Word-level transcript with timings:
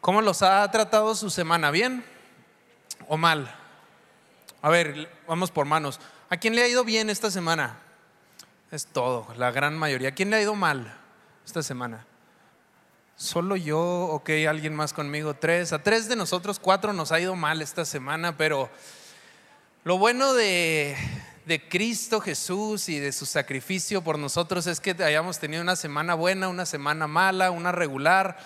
¿Cómo 0.00 0.22
los 0.22 0.40
ha 0.42 0.70
tratado 0.70 1.14
su 1.14 1.28
semana? 1.28 1.70
¿Bien 1.70 2.02
o 3.06 3.18
mal? 3.18 3.54
A 4.62 4.70
ver, 4.70 5.10
vamos 5.28 5.50
por 5.50 5.66
manos. 5.66 6.00
¿A 6.30 6.38
quién 6.38 6.54
le 6.54 6.62
ha 6.62 6.68
ido 6.68 6.84
bien 6.84 7.10
esta 7.10 7.30
semana? 7.30 7.78
Es 8.70 8.86
todo, 8.86 9.26
la 9.36 9.50
gran 9.50 9.76
mayoría. 9.76 10.08
¿A 10.08 10.12
quién 10.12 10.30
le 10.30 10.36
ha 10.36 10.42
ido 10.42 10.54
mal 10.54 10.96
esta 11.44 11.62
semana? 11.62 12.06
Solo 13.14 13.56
yo, 13.56 13.78
ok, 13.78 14.30
alguien 14.48 14.74
más 14.74 14.94
conmigo, 14.94 15.34
tres. 15.34 15.74
A 15.74 15.82
tres 15.82 16.08
de 16.08 16.16
nosotros, 16.16 16.58
cuatro 16.58 16.94
nos 16.94 17.12
ha 17.12 17.20
ido 17.20 17.36
mal 17.36 17.60
esta 17.60 17.84
semana, 17.84 18.38
pero 18.38 18.70
lo 19.84 19.98
bueno 19.98 20.32
de, 20.32 20.96
de 21.44 21.68
Cristo 21.68 22.22
Jesús 22.22 22.88
y 22.88 22.98
de 22.98 23.12
su 23.12 23.26
sacrificio 23.26 24.02
por 24.02 24.18
nosotros 24.18 24.66
es 24.66 24.80
que 24.80 24.92
hayamos 25.02 25.38
tenido 25.38 25.60
una 25.60 25.76
semana 25.76 26.14
buena, 26.14 26.48
una 26.48 26.64
semana 26.64 27.06
mala, 27.06 27.50
una 27.50 27.70
regular. 27.70 28.38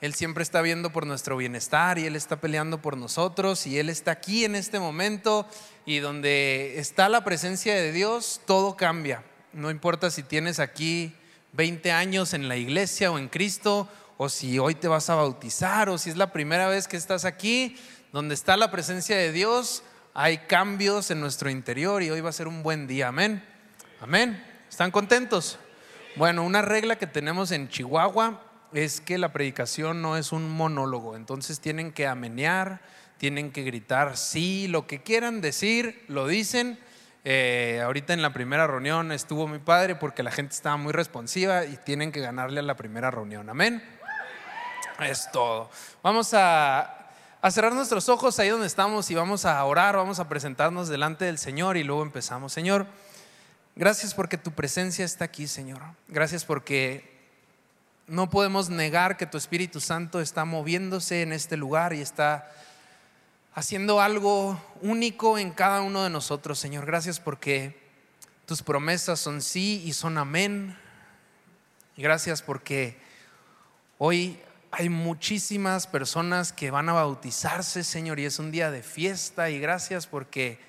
Él 0.00 0.12
siempre 0.12 0.42
está 0.42 0.60
viendo 0.60 0.90
por 0.90 1.06
nuestro 1.06 1.38
bienestar 1.38 1.98
y 1.98 2.04
Él 2.04 2.16
está 2.16 2.36
peleando 2.36 2.82
por 2.82 2.98
nosotros 2.98 3.66
y 3.66 3.78
Él 3.78 3.88
está 3.88 4.10
aquí 4.10 4.44
en 4.44 4.54
este 4.54 4.78
momento 4.78 5.46
y 5.86 6.00
donde 6.00 6.78
está 6.78 7.08
la 7.08 7.24
presencia 7.24 7.74
de 7.74 7.92
Dios, 7.92 8.42
todo 8.46 8.76
cambia. 8.76 9.24
No 9.54 9.70
importa 9.70 10.10
si 10.10 10.22
tienes 10.22 10.60
aquí 10.60 11.14
20 11.52 11.92
años 11.92 12.34
en 12.34 12.46
la 12.46 12.56
iglesia 12.56 13.10
o 13.10 13.18
en 13.18 13.28
Cristo 13.28 13.88
o 14.18 14.28
si 14.28 14.58
hoy 14.58 14.74
te 14.74 14.88
vas 14.88 15.08
a 15.08 15.14
bautizar 15.14 15.88
o 15.88 15.96
si 15.96 16.10
es 16.10 16.16
la 16.16 16.30
primera 16.30 16.68
vez 16.68 16.88
que 16.88 16.98
estás 16.98 17.24
aquí, 17.24 17.76
donde 18.12 18.34
está 18.34 18.58
la 18.58 18.70
presencia 18.70 19.16
de 19.16 19.32
Dios, 19.32 19.82
hay 20.12 20.38
cambios 20.38 21.10
en 21.10 21.20
nuestro 21.20 21.48
interior 21.48 22.02
y 22.02 22.10
hoy 22.10 22.20
va 22.20 22.30
a 22.30 22.34
ser 22.34 22.48
un 22.48 22.62
buen 22.62 22.86
día. 22.86 23.08
Amén. 23.08 23.42
Amén. 24.00 24.44
¿Están 24.68 24.90
contentos? 24.90 25.58
Bueno, 26.16 26.44
una 26.44 26.60
regla 26.60 26.96
que 26.96 27.06
tenemos 27.06 27.50
en 27.50 27.68
Chihuahua 27.70 28.42
es 28.76 29.00
que 29.00 29.18
la 29.18 29.32
predicación 29.32 30.02
no 30.02 30.16
es 30.16 30.32
un 30.32 30.50
monólogo, 30.50 31.16
entonces 31.16 31.60
tienen 31.60 31.92
que 31.92 32.06
amenear, 32.06 32.80
tienen 33.18 33.50
que 33.50 33.62
gritar 33.62 34.16
sí, 34.16 34.68
lo 34.68 34.86
que 34.86 35.02
quieran 35.02 35.40
decir, 35.40 36.04
lo 36.08 36.26
dicen. 36.26 36.78
Eh, 37.24 37.80
ahorita 37.84 38.12
en 38.12 38.22
la 38.22 38.32
primera 38.32 38.68
reunión 38.68 39.10
estuvo 39.10 39.48
mi 39.48 39.58
padre 39.58 39.96
porque 39.96 40.22
la 40.22 40.30
gente 40.30 40.54
estaba 40.54 40.76
muy 40.76 40.92
responsiva 40.92 41.64
y 41.64 41.76
tienen 41.78 42.12
que 42.12 42.20
ganarle 42.20 42.60
a 42.60 42.62
la 42.62 42.76
primera 42.76 43.10
reunión. 43.10 43.48
Amén. 43.50 43.82
Es 45.00 45.30
todo. 45.32 45.70
Vamos 46.02 46.32
a 46.34 46.96
a 47.46 47.50
cerrar 47.52 47.72
nuestros 47.72 48.08
ojos 48.08 48.40
ahí 48.40 48.48
donde 48.48 48.66
estamos 48.66 49.08
y 49.10 49.14
vamos 49.14 49.44
a 49.44 49.62
orar, 49.64 49.94
vamos 49.96 50.18
a 50.18 50.28
presentarnos 50.28 50.88
delante 50.88 51.26
del 51.26 51.38
Señor 51.38 51.76
y 51.76 51.84
luego 51.84 52.02
empezamos. 52.02 52.52
Señor, 52.52 52.86
gracias 53.76 54.14
porque 54.14 54.36
tu 54.36 54.50
presencia 54.50 55.04
está 55.04 55.26
aquí, 55.26 55.46
Señor. 55.46 55.80
Gracias 56.08 56.44
porque 56.44 57.15
no 58.06 58.30
podemos 58.30 58.70
negar 58.70 59.16
que 59.16 59.26
tu 59.26 59.36
Espíritu 59.36 59.80
Santo 59.80 60.20
está 60.20 60.44
moviéndose 60.44 61.22
en 61.22 61.32
este 61.32 61.56
lugar 61.56 61.92
y 61.92 62.00
está 62.00 62.50
haciendo 63.54 64.00
algo 64.00 64.60
único 64.80 65.38
en 65.38 65.50
cada 65.50 65.80
uno 65.80 66.04
de 66.04 66.10
nosotros, 66.10 66.58
Señor. 66.58 66.86
Gracias 66.86 67.18
porque 67.18 67.80
tus 68.44 68.62
promesas 68.62 69.18
son 69.18 69.42
sí 69.42 69.82
y 69.84 69.92
son 69.92 70.18
amén. 70.18 70.78
Gracias 71.96 72.42
porque 72.42 72.96
hoy 73.98 74.38
hay 74.70 74.88
muchísimas 74.88 75.86
personas 75.86 76.52
que 76.52 76.70
van 76.70 76.88
a 76.88 76.92
bautizarse, 76.92 77.82
Señor, 77.82 78.20
y 78.20 78.26
es 78.26 78.38
un 78.38 78.52
día 78.52 78.70
de 78.70 78.82
fiesta 78.82 79.50
y 79.50 79.58
gracias 79.58 80.06
porque 80.06 80.60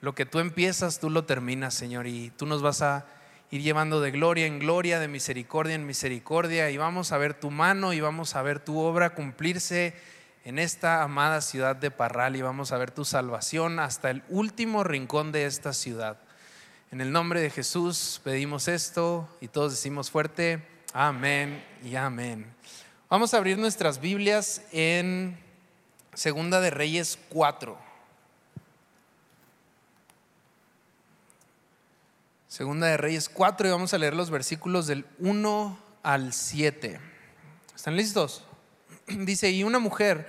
lo 0.00 0.14
que 0.14 0.26
tú 0.26 0.38
empiezas, 0.38 1.00
tú 1.00 1.10
lo 1.10 1.24
terminas, 1.24 1.74
Señor, 1.74 2.06
y 2.06 2.30
tú 2.36 2.46
nos 2.46 2.62
vas 2.62 2.82
a 2.82 3.06
ir 3.54 3.62
llevando 3.62 4.00
de 4.00 4.10
gloria 4.10 4.46
en 4.46 4.58
gloria, 4.58 4.98
de 4.98 5.06
misericordia 5.06 5.76
en 5.76 5.86
misericordia, 5.86 6.70
y 6.70 6.76
vamos 6.76 7.12
a 7.12 7.18
ver 7.18 7.34
tu 7.34 7.52
mano 7.52 7.92
y 7.92 8.00
vamos 8.00 8.34
a 8.34 8.42
ver 8.42 8.58
tu 8.58 8.80
obra 8.80 9.14
cumplirse 9.14 9.94
en 10.44 10.58
esta 10.58 11.04
amada 11.04 11.40
ciudad 11.40 11.76
de 11.76 11.92
Parral 11.92 12.34
y 12.34 12.42
vamos 12.42 12.72
a 12.72 12.78
ver 12.78 12.90
tu 12.90 13.04
salvación 13.04 13.78
hasta 13.78 14.10
el 14.10 14.24
último 14.28 14.82
rincón 14.82 15.30
de 15.30 15.46
esta 15.46 15.72
ciudad. 15.72 16.18
En 16.90 17.00
el 17.00 17.12
nombre 17.12 17.40
de 17.40 17.48
Jesús 17.48 18.20
pedimos 18.24 18.66
esto 18.66 19.28
y 19.40 19.46
todos 19.46 19.70
decimos 19.70 20.10
fuerte, 20.10 20.66
amén 20.92 21.64
y 21.84 21.94
amén. 21.94 22.52
Vamos 23.08 23.34
a 23.34 23.36
abrir 23.36 23.56
nuestras 23.56 24.00
Biblias 24.00 24.62
en 24.72 25.38
Segunda 26.12 26.60
de 26.60 26.70
Reyes 26.70 27.20
4. 27.28 27.93
Segunda 32.54 32.86
de 32.86 32.96
Reyes 32.96 33.28
4 33.28 33.66
y 33.66 33.70
vamos 33.72 33.94
a 33.94 33.98
leer 33.98 34.14
los 34.14 34.30
versículos 34.30 34.86
del 34.86 35.06
1 35.18 35.76
al 36.04 36.32
7. 36.32 37.00
¿Están 37.74 37.96
listos? 37.96 38.44
Dice, 39.08 39.50
y 39.50 39.64
una 39.64 39.80
mujer 39.80 40.28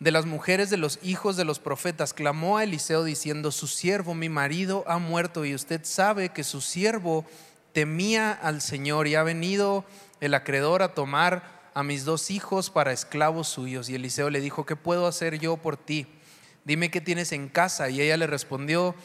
de 0.00 0.10
las 0.10 0.26
mujeres 0.26 0.70
de 0.70 0.76
los 0.76 0.98
hijos 1.04 1.36
de 1.36 1.44
los 1.44 1.60
profetas 1.60 2.14
clamó 2.14 2.58
a 2.58 2.64
Eliseo 2.64 3.04
diciendo, 3.04 3.52
su 3.52 3.68
siervo, 3.68 4.12
mi 4.12 4.28
marido, 4.28 4.82
ha 4.88 4.98
muerto 4.98 5.44
y 5.44 5.54
usted 5.54 5.82
sabe 5.84 6.30
que 6.30 6.42
su 6.42 6.60
siervo 6.60 7.24
temía 7.72 8.32
al 8.32 8.60
Señor 8.60 9.06
y 9.06 9.14
ha 9.14 9.22
venido 9.22 9.84
el 10.20 10.34
acreedor 10.34 10.82
a 10.82 10.94
tomar 10.94 11.70
a 11.74 11.84
mis 11.84 12.04
dos 12.04 12.32
hijos 12.32 12.70
para 12.70 12.90
esclavos 12.90 13.46
suyos. 13.46 13.88
Y 13.88 13.94
Eliseo 13.94 14.30
le 14.30 14.40
dijo, 14.40 14.66
¿qué 14.66 14.74
puedo 14.74 15.06
hacer 15.06 15.38
yo 15.38 15.56
por 15.58 15.76
ti? 15.76 16.08
Dime 16.64 16.90
qué 16.90 17.00
tienes 17.00 17.30
en 17.30 17.48
casa. 17.48 17.88
Y 17.88 18.00
ella 18.00 18.16
le 18.16 18.26
respondió, 18.26 18.96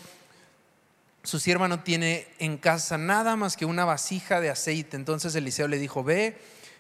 su 1.26 1.40
sierva 1.40 1.68
no 1.68 1.82
tiene 1.82 2.28
en 2.40 2.58
casa 2.58 2.98
nada 2.98 3.36
más 3.36 3.58
que 3.58 3.66
una 3.66 3.86
vasija 3.86 4.40
de 4.40 4.50
aceite. 4.50 4.96
Entonces 4.96 5.36
Eliseo 5.36 5.68
le 5.68 5.80
dijo, 5.80 6.04
ve, 6.04 6.38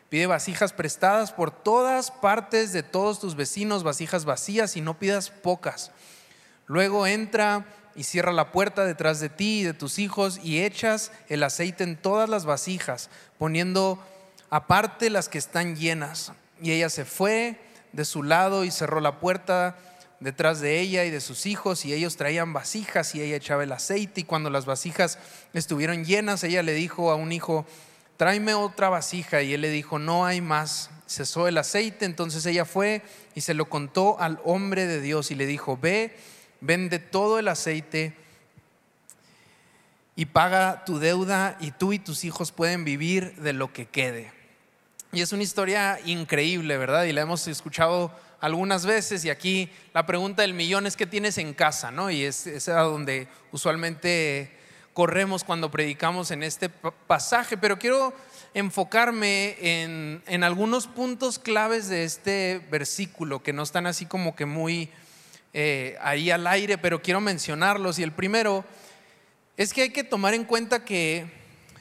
pide 0.10 0.28
vasijas 0.28 0.72
prestadas 0.72 1.32
por 1.32 1.52
todas 1.52 2.12
partes 2.12 2.72
de 2.72 2.84
todos 2.84 3.20
tus 3.20 3.36
vecinos, 3.36 3.84
vasijas 3.84 4.26
vacías 4.26 4.78
y 4.78 4.82
no 4.82 5.00
pidas 5.00 5.30
pocas. 5.30 5.92
Luego 6.68 7.08
entra 7.08 7.66
y 7.96 8.04
cierra 8.04 8.34
la 8.34 8.52
puerta 8.52 8.86
detrás 8.86 9.20
de 9.20 9.30
ti 9.30 9.62
y 9.62 9.64
de 9.64 9.74
tus 9.74 10.00
hijos 10.00 10.40
y 10.44 10.62
echas 10.62 11.12
el 11.30 11.44
aceite 11.44 11.84
en 11.84 11.98
todas 11.98 12.30
las 12.30 12.46
vasijas, 12.46 13.10
poniendo 13.38 14.04
aparte 14.50 15.10
las 15.10 15.30
que 15.30 15.38
están 15.38 15.76
llenas. 15.76 16.34
Y 16.62 16.72
ella 16.72 16.90
se 16.90 17.06
fue 17.06 17.60
de 17.94 18.06
su 18.06 18.24
lado 18.24 18.64
y 18.64 18.72
cerró 18.72 19.00
la 19.00 19.20
puerta 19.20 19.78
detrás 20.20 20.62
de 20.62 20.80
ella 20.80 21.06
y 21.06 21.10
de 21.10 21.22
sus 21.22 21.46
hijos 21.46 21.86
y 21.86 21.94
ellos 21.94 22.18
traían 22.18 22.54
vasijas 22.54 23.16
y 23.16 23.22
ella 23.22 23.36
echaba 23.36 23.64
el 23.64 23.72
aceite 23.72 24.22
y 24.22 24.24
cuando 24.24 24.50
las 24.50 24.66
vasijas 24.66 25.20
estuvieron 25.54 26.06
llenas 26.06 26.44
ella 26.44 26.64
le 26.64 26.74
dijo 26.74 27.12
a 27.12 27.16
un 27.16 27.32
hijo, 27.32 27.66
tráeme 28.18 28.54
otra 28.54 28.90
vasija 28.90 29.42
y 29.42 29.54
él 29.54 29.62
le 29.62 29.70
dijo, 29.70 30.00
no 30.00 30.26
hay 30.26 30.42
más. 30.42 30.90
Cesó 31.08 31.48
el 31.48 31.58
aceite, 31.58 32.06
entonces 32.06 32.46
ella 32.46 32.66
fue 32.66 33.04
y 33.36 33.42
se 33.42 33.54
lo 33.54 33.70
contó 33.70 34.20
al 34.20 34.40
hombre 34.44 34.88
de 34.88 35.02
Dios 35.02 35.30
y 35.30 35.36
le 35.36 35.46
dijo, 35.46 35.78
ve, 35.78 36.18
vende 36.62 36.98
todo 36.98 37.38
el 37.38 37.48
aceite 37.48 38.16
y 40.16 40.26
paga 40.26 40.84
tu 40.86 40.98
deuda 40.98 41.58
y 41.60 41.72
tú 41.72 41.94
y 41.94 42.00
tus 42.00 42.24
hijos 42.24 42.52
pueden 42.52 42.86
vivir 42.86 43.36
de 43.36 43.54
lo 43.54 43.72
que 43.72 43.86
quede. 43.86 44.32
Y 45.12 45.22
es 45.22 45.32
una 45.32 45.44
historia 45.44 46.00
increíble, 46.06 46.78
¿verdad? 46.78 47.04
Y 47.04 47.14
la 47.14 47.22
hemos 47.22 47.48
escuchado 47.48 48.12
algunas 48.46 48.86
veces 48.86 49.26
y 49.26 49.30
aquí 49.30 49.70
la 49.94 50.06
pregunta 50.06 50.44
del 50.44 50.54
millón 50.54 50.86
es 50.86 50.96
qué 50.96 51.06
tienes 51.08 51.38
en 51.38 51.54
casa, 51.54 51.92
¿no? 51.92 52.12
Y 52.12 52.24
es, 52.24 52.46
es 52.46 52.70
a 52.70 52.82
donde 52.82 53.28
usualmente 53.52 54.52
corremos 54.94 55.44
cuando 55.44 55.72
predicamos 55.72 56.32
en 56.32 56.44
este 56.44 56.70
pasaje, 56.70 57.58
pero 57.58 57.80
quiero 57.80 58.14
enfocarme 58.54 59.58
en, 59.60 60.22
en, 60.28 60.44
algunos 60.44 60.88
puntos 60.88 61.40
claves 61.40 61.90
de 61.90 62.06
este 62.06 62.62
versículo 62.72 63.44
que 63.44 63.52
no 63.52 63.64
están 63.64 63.88
así 63.88 64.06
como 64.06 64.36
que 64.36 64.46
muy 64.46 64.90
eh, 65.54 65.98
ahí 66.02 66.32
al 66.32 66.48
aire, 66.48 66.78
pero 66.78 67.02
quiero 67.02 67.20
mencionarlos. 67.20 67.98
Y 67.98 68.04
el 68.04 68.12
primero 68.12 68.64
es 69.58 69.74
que 69.74 69.82
hay 69.82 69.90
que 69.90 70.04
tomar 70.04 70.34
en 70.34 70.46
cuenta 70.46 70.86
que 70.86 71.26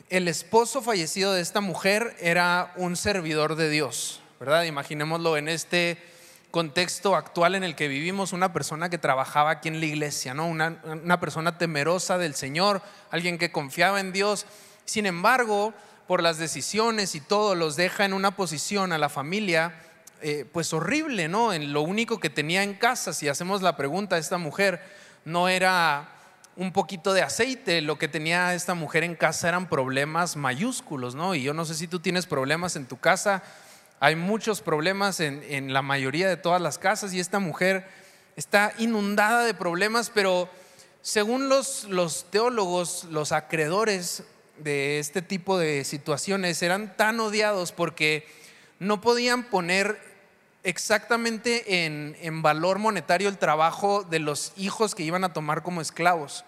el 0.08 0.28
esposo 0.28 0.80
fallecido 0.80 1.32
de 1.32 1.42
esta 1.42 1.60
mujer 1.60 2.16
era 2.20 2.72
un 2.76 2.96
servidor 2.96 3.54
de 3.56 3.68
Dios, 3.68 4.20
¿verdad? 4.40 4.64
Imaginémoslo 4.64 5.36
en 5.36 5.48
este 5.48 5.98
contexto 6.54 7.16
actual 7.16 7.56
en 7.56 7.64
el 7.64 7.74
que 7.74 7.88
vivimos, 7.88 8.32
una 8.32 8.52
persona 8.52 8.88
que 8.88 8.96
trabajaba 8.96 9.50
aquí 9.50 9.66
en 9.66 9.80
la 9.80 9.86
iglesia, 9.86 10.34
¿no? 10.34 10.46
Una, 10.46 10.80
una 10.84 11.18
persona 11.18 11.58
temerosa 11.58 12.16
del 12.16 12.36
Señor, 12.36 12.80
alguien 13.10 13.38
que 13.38 13.50
confiaba 13.50 13.98
en 13.98 14.12
Dios. 14.12 14.46
Sin 14.84 15.04
embargo, 15.04 15.74
por 16.06 16.22
las 16.22 16.38
decisiones 16.38 17.16
y 17.16 17.20
todo, 17.20 17.56
los 17.56 17.74
deja 17.74 18.04
en 18.04 18.12
una 18.12 18.36
posición 18.36 18.92
a 18.92 18.98
la 18.98 19.08
familia, 19.08 19.74
eh, 20.22 20.48
pues 20.52 20.72
horrible, 20.72 21.26
¿no? 21.26 21.52
En 21.52 21.72
lo 21.72 21.82
único 21.82 22.20
que 22.20 22.30
tenía 22.30 22.62
en 22.62 22.74
casa, 22.74 23.12
si 23.12 23.26
hacemos 23.26 23.60
la 23.60 23.76
pregunta 23.76 24.14
a 24.14 24.20
esta 24.20 24.38
mujer, 24.38 24.80
no 25.24 25.48
era 25.48 26.08
un 26.54 26.72
poquito 26.72 27.12
de 27.14 27.22
aceite. 27.22 27.80
Lo 27.80 27.98
que 27.98 28.06
tenía 28.06 28.54
esta 28.54 28.74
mujer 28.74 29.02
en 29.02 29.16
casa 29.16 29.48
eran 29.48 29.68
problemas 29.68 30.36
mayúsculos, 30.36 31.16
¿no? 31.16 31.34
Y 31.34 31.42
yo 31.42 31.52
no 31.52 31.64
sé 31.64 31.74
si 31.74 31.88
tú 31.88 31.98
tienes 31.98 32.26
problemas 32.26 32.76
en 32.76 32.86
tu 32.86 32.96
casa. 32.96 33.42
Hay 34.04 34.16
muchos 34.16 34.60
problemas 34.60 35.18
en, 35.20 35.72
la 35.72 35.80
mayoría 35.80 36.28
de 36.28 36.36
todas 36.36 36.60
las 36.60 36.76
casas 36.76 37.14
y 37.14 37.20
esta 37.20 37.38
mujer 37.38 37.88
está 38.36 38.74
inundada 38.76 39.46
de 39.46 39.54
problemas, 39.54 40.10
pero 40.12 40.50
según 41.00 41.48
los, 41.48 42.26
teólogos, 42.28 43.04
los 43.04 43.32
acreedores 43.32 44.24
de 44.58 44.98
este 44.98 45.22
tipo 45.22 45.56
de 45.56 45.84
situaciones 45.84 46.62
eran 46.62 46.94
tan 46.98 47.18
odiados 47.18 47.72
porque 47.72 48.28
no 48.78 49.00
podían 49.00 49.44
poner 49.44 49.98
exactamente 50.64 51.86
en, 51.86 52.14
en 52.20 52.42
valor 52.42 52.78
monetario 52.78 53.30
el 53.30 53.38
trabajo 53.38 54.02
de 54.02 54.18
los 54.18 54.52
hijos 54.58 54.94
que 54.94 55.02
iban 55.02 55.24
a 55.24 55.32
tomar 55.32 55.62
como 55.62 55.80
esclavos. 55.80 56.44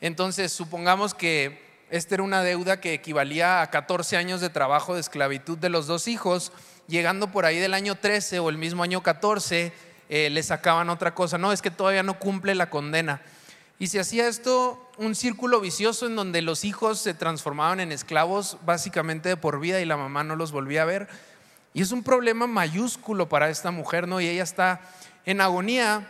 Entonces, 0.00 0.50
supongamos 0.50 1.14
que 1.14 1.67
esta 1.90 2.14
era 2.14 2.22
una 2.22 2.42
deuda 2.42 2.80
que 2.80 2.92
equivalía 2.92 3.62
a 3.62 3.70
14 3.70 4.16
años 4.16 4.40
de 4.40 4.50
trabajo 4.50 4.94
de 4.94 5.00
esclavitud 5.00 5.56
de 5.56 5.70
los 5.70 5.86
dos 5.86 6.08
hijos. 6.08 6.52
Llegando 6.86 7.32
por 7.32 7.44
ahí 7.44 7.58
del 7.58 7.74
año 7.74 7.94
13 7.94 8.38
o 8.40 8.48
el 8.48 8.58
mismo 8.58 8.82
año 8.82 9.02
14, 9.02 9.72
eh, 10.08 10.30
le 10.30 10.42
sacaban 10.42 10.90
otra 10.90 11.14
cosa. 11.14 11.38
No, 11.38 11.52
es 11.52 11.62
que 11.62 11.70
todavía 11.70 12.02
no 12.02 12.18
cumple 12.18 12.54
la 12.54 12.70
condena. 12.70 13.22
Y 13.78 13.86
se 13.86 14.00
hacía 14.00 14.28
esto 14.28 14.84
un 14.96 15.14
círculo 15.14 15.60
vicioso 15.60 16.06
en 16.06 16.16
donde 16.16 16.42
los 16.42 16.64
hijos 16.64 16.98
se 16.98 17.14
transformaban 17.14 17.78
en 17.80 17.92
esclavos 17.92 18.58
básicamente 18.66 19.28
de 19.28 19.36
por 19.36 19.60
vida 19.60 19.80
y 19.80 19.84
la 19.84 19.96
mamá 19.96 20.24
no 20.24 20.34
los 20.34 20.50
volvía 20.50 20.82
a 20.82 20.86
ver. 20.86 21.08
Y 21.74 21.82
es 21.82 21.92
un 21.92 22.02
problema 22.02 22.46
mayúsculo 22.46 23.28
para 23.28 23.50
esta 23.50 23.70
mujer, 23.70 24.08
¿no? 24.08 24.20
Y 24.20 24.26
ella 24.26 24.42
está 24.42 24.80
en 25.24 25.40
agonía. 25.40 26.08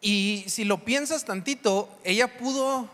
Y 0.00 0.44
si 0.48 0.64
lo 0.64 0.84
piensas 0.84 1.24
tantito, 1.24 1.88
ella 2.04 2.36
pudo, 2.38 2.88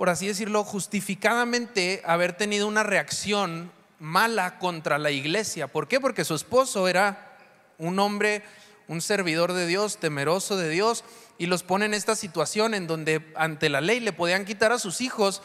por 0.00 0.08
así 0.08 0.26
decirlo, 0.26 0.64
justificadamente 0.64 2.00
haber 2.06 2.32
tenido 2.32 2.66
una 2.66 2.82
reacción 2.82 3.70
mala 3.98 4.58
contra 4.58 4.96
la 4.96 5.10
iglesia. 5.10 5.66
¿Por 5.66 5.88
qué? 5.88 6.00
Porque 6.00 6.24
su 6.24 6.34
esposo 6.34 6.88
era 6.88 7.36
un 7.76 7.98
hombre, 7.98 8.42
un 8.88 9.02
servidor 9.02 9.52
de 9.52 9.66
Dios, 9.66 9.98
temeroso 9.98 10.56
de 10.56 10.70
Dios, 10.70 11.04
y 11.36 11.44
los 11.44 11.62
pone 11.62 11.84
en 11.84 11.92
esta 11.92 12.16
situación 12.16 12.72
en 12.72 12.86
donde 12.86 13.30
ante 13.36 13.68
la 13.68 13.82
ley 13.82 14.00
le 14.00 14.14
podían 14.14 14.46
quitar 14.46 14.72
a 14.72 14.78
sus 14.78 15.02
hijos. 15.02 15.42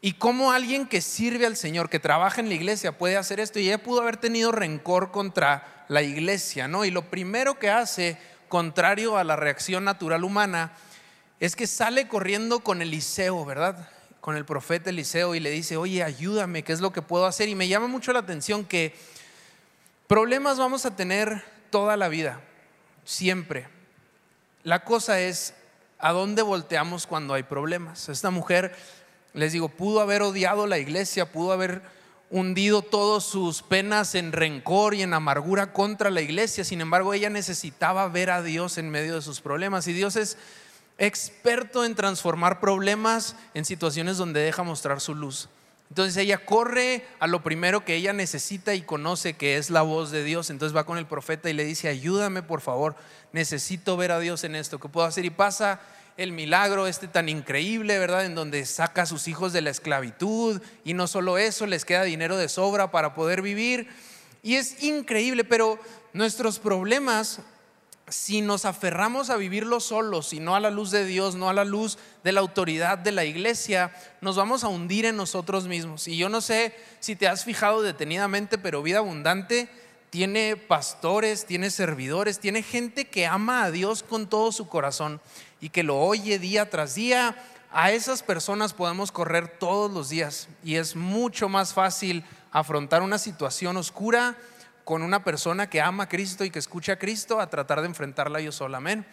Y 0.00 0.14
cómo 0.14 0.52
alguien 0.52 0.86
que 0.86 1.02
sirve 1.02 1.44
al 1.44 1.58
Señor, 1.58 1.90
que 1.90 2.00
trabaja 2.00 2.40
en 2.40 2.48
la 2.48 2.54
iglesia, 2.54 2.96
puede 2.96 3.18
hacer 3.18 3.40
esto. 3.40 3.58
Y 3.58 3.66
ella 3.66 3.82
pudo 3.82 4.00
haber 4.00 4.16
tenido 4.16 4.52
rencor 4.52 5.10
contra 5.10 5.84
la 5.88 6.00
iglesia, 6.00 6.66
¿no? 6.66 6.86
Y 6.86 6.90
lo 6.90 7.10
primero 7.10 7.58
que 7.58 7.68
hace, 7.68 8.16
contrario 8.48 9.18
a 9.18 9.24
la 9.24 9.36
reacción 9.36 9.84
natural 9.84 10.24
humana, 10.24 10.72
es 11.42 11.56
que 11.56 11.66
sale 11.66 12.06
corriendo 12.06 12.60
con 12.60 12.82
Eliseo, 12.82 13.44
¿verdad? 13.44 13.88
Con 14.20 14.36
el 14.36 14.44
profeta 14.44 14.90
Eliseo 14.90 15.34
y 15.34 15.40
le 15.40 15.50
dice, 15.50 15.76
oye, 15.76 16.04
ayúdame, 16.04 16.62
¿qué 16.62 16.72
es 16.72 16.80
lo 16.80 16.92
que 16.92 17.02
puedo 17.02 17.26
hacer? 17.26 17.48
Y 17.48 17.56
me 17.56 17.66
llama 17.66 17.88
mucho 17.88 18.12
la 18.12 18.20
atención 18.20 18.64
que 18.64 18.94
problemas 20.06 20.56
vamos 20.56 20.86
a 20.86 20.94
tener 20.94 21.42
toda 21.70 21.96
la 21.96 22.06
vida, 22.06 22.40
siempre. 23.04 23.66
La 24.62 24.84
cosa 24.84 25.18
es 25.18 25.54
a 25.98 26.12
dónde 26.12 26.42
volteamos 26.42 27.08
cuando 27.08 27.34
hay 27.34 27.42
problemas. 27.42 28.08
Esta 28.08 28.30
mujer, 28.30 28.76
les 29.34 29.52
digo, 29.52 29.68
pudo 29.68 30.00
haber 30.00 30.22
odiado 30.22 30.68
la 30.68 30.78
iglesia, 30.78 31.32
pudo 31.32 31.50
haber 31.50 31.82
hundido 32.30 32.82
todas 32.82 33.24
sus 33.24 33.62
penas 33.62 34.14
en 34.14 34.30
rencor 34.30 34.94
y 34.94 35.02
en 35.02 35.12
amargura 35.12 35.72
contra 35.72 36.08
la 36.10 36.20
iglesia. 36.20 36.62
Sin 36.62 36.80
embargo, 36.80 37.12
ella 37.14 37.30
necesitaba 37.30 38.06
ver 38.06 38.30
a 38.30 38.44
Dios 38.44 38.78
en 38.78 38.90
medio 38.90 39.16
de 39.16 39.22
sus 39.22 39.40
problemas. 39.40 39.88
Y 39.88 39.92
Dios 39.92 40.14
es 40.14 40.38
experto 40.98 41.84
en 41.84 41.94
transformar 41.94 42.60
problemas 42.60 43.36
en 43.54 43.64
situaciones 43.64 44.16
donde 44.16 44.40
deja 44.40 44.62
mostrar 44.62 45.00
su 45.00 45.14
luz. 45.14 45.48
Entonces 45.92 46.16
ella 46.16 46.38
corre 46.38 47.04
a 47.20 47.26
lo 47.26 47.42
primero 47.42 47.84
que 47.84 47.96
ella 47.96 48.14
necesita 48.14 48.74
y 48.74 48.80
conoce 48.80 49.34
que 49.34 49.58
es 49.58 49.68
la 49.68 49.82
voz 49.82 50.10
de 50.10 50.24
Dios. 50.24 50.48
Entonces 50.48 50.74
va 50.74 50.86
con 50.86 50.96
el 50.96 51.04
profeta 51.04 51.50
y 51.50 51.52
le 51.52 51.66
dice, 51.66 51.88
ayúdame 51.88 52.42
por 52.42 52.62
favor, 52.62 52.96
necesito 53.32 53.98
ver 53.98 54.10
a 54.10 54.18
Dios 54.18 54.42
en 54.44 54.56
esto, 54.56 54.80
¿qué 54.80 54.88
puedo 54.88 55.06
hacer? 55.06 55.26
Y 55.26 55.30
pasa 55.30 55.80
el 56.16 56.32
milagro 56.32 56.86
este 56.86 57.08
tan 57.08 57.28
increíble, 57.28 57.98
¿verdad? 57.98 58.24
En 58.24 58.34
donde 58.34 58.64
saca 58.64 59.02
a 59.02 59.06
sus 59.06 59.28
hijos 59.28 59.52
de 59.52 59.60
la 59.60 59.68
esclavitud 59.68 60.62
y 60.82 60.94
no 60.94 61.06
solo 61.06 61.36
eso, 61.36 61.66
les 61.66 61.84
queda 61.84 62.04
dinero 62.04 62.38
de 62.38 62.48
sobra 62.48 62.90
para 62.90 63.14
poder 63.14 63.42
vivir. 63.42 63.88
Y 64.42 64.56
es 64.56 64.82
increíble, 64.82 65.44
pero 65.44 65.78
nuestros 66.14 66.58
problemas 66.58 67.40
si 68.08 68.40
nos 68.40 68.64
aferramos 68.64 69.30
a 69.30 69.36
vivirlo 69.36 69.80
solos 69.80 70.32
y 70.32 70.40
no 70.40 70.54
a 70.54 70.60
la 70.60 70.70
luz 70.70 70.90
de 70.90 71.04
Dios, 71.04 71.34
no 71.34 71.48
a 71.48 71.54
la 71.54 71.64
luz 71.64 71.98
de 72.24 72.32
la 72.32 72.40
autoridad 72.40 72.98
de 72.98 73.12
la 73.12 73.24
iglesia, 73.24 73.94
nos 74.20 74.36
vamos 74.36 74.64
a 74.64 74.68
hundir 74.68 75.06
en 75.06 75.16
nosotros 75.16 75.66
mismos. 75.68 76.08
Y 76.08 76.16
yo 76.16 76.28
no 76.28 76.40
sé 76.40 76.74
si 77.00 77.16
te 77.16 77.28
has 77.28 77.44
fijado 77.44 77.82
detenidamente, 77.82 78.58
pero 78.58 78.82
Vida 78.82 78.98
Abundante 78.98 79.68
tiene 80.10 80.56
pastores, 80.56 81.46
tiene 81.46 81.70
servidores, 81.70 82.38
tiene 82.38 82.62
gente 82.62 83.06
que 83.06 83.26
ama 83.26 83.64
a 83.64 83.70
Dios 83.70 84.02
con 84.02 84.28
todo 84.28 84.52
su 84.52 84.68
corazón 84.68 85.20
y 85.60 85.70
que 85.70 85.82
lo 85.82 85.98
oye 85.98 86.38
día 86.38 86.68
tras 86.68 86.94
día. 86.94 87.36
A 87.70 87.92
esas 87.92 88.22
personas 88.22 88.74
podemos 88.74 89.10
correr 89.10 89.56
todos 89.58 89.90
los 89.90 90.10
días 90.10 90.48
y 90.62 90.74
es 90.74 90.96
mucho 90.96 91.48
más 91.48 91.72
fácil 91.72 92.24
afrontar 92.50 93.00
una 93.00 93.16
situación 93.16 93.78
oscura 93.78 94.36
con 94.84 95.02
una 95.02 95.24
persona 95.24 95.70
que 95.70 95.80
ama 95.80 96.04
a 96.04 96.08
Cristo 96.08 96.44
y 96.44 96.50
que 96.50 96.58
escucha 96.58 96.92
a 96.92 96.98
Cristo 96.98 97.40
a 97.40 97.48
tratar 97.48 97.80
de 97.80 97.86
enfrentarla 97.86 98.40
yo 98.40 98.52
sola. 98.52 98.78
Amén. 98.78 99.06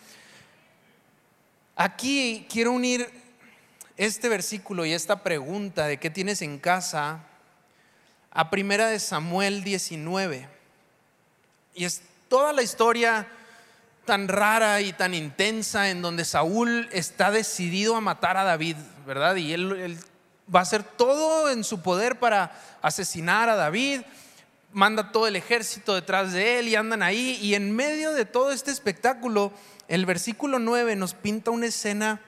Aquí 1.75 2.47
quiero 2.49 2.71
unir 2.71 3.09
este 3.97 4.29
versículo 4.29 4.85
y 4.85 4.93
esta 4.93 5.23
pregunta 5.23 5.85
de 5.85 5.97
qué 5.97 6.09
tienes 6.09 6.41
en 6.41 6.59
casa 6.59 7.23
a 8.31 8.49
primera 8.49 8.87
de 8.87 8.99
Samuel 8.99 9.63
19. 9.63 10.47
Y 11.75 11.85
es 11.85 12.01
toda 12.27 12.53
la 12.53 12.61
historia 12.61 13.27
tan 14.05 14.27
rara 14.27 14.81
y 14.81 14.93
tan 14.93 15.13
intensa 15.13 15.89
en 15.89 16.01
donde 16.01 16.25
Saúl 16.25 16.89
está 16.91 17.29
decidido 17.31 17.95
a 17.95 18.01
matar 18.01 18.37
a 18.37 18.43
David, 18.43 18.75
¿verdad? 19.05 19.35
Y 19.35 19.53
él, 19.53 19.71
él 19.73 19.99
va 20.53 20.59
a 20.59 20.63
hacer 20.63 20.83
todo 20.83 21.49
en 21.49 21.63
su 21.63 21.81
poder 21.81 22.17
para 22.17 22.51
asesinar 22.81 23.49
a 23.49 23.55
David 23.55 24.01
manda 24.71 25.11
todo 25.11 25.27
el 25.27 25.35
ejército 25.35 25.95
detrás 25.95 26.33
de 26.33 26.59
él 26.59 26.67
y 26.67 26.75
andan 26.75 27.03
ahí. 27.03 27.37
Y 27.41 27.55
en 27.55 27.75
medio 27.75 28.13
de 28.13 28.25
todo 28.25 28.51
este 28.51 28.71
espectáculo, 28.71 29.51
el 29.87 30.05
versículo 30.05 30.59
9 30.59 30.95
nos 30.95 31.13
pinta 31.13 31.51
una 31.51 31.67
escena 31.67 32.21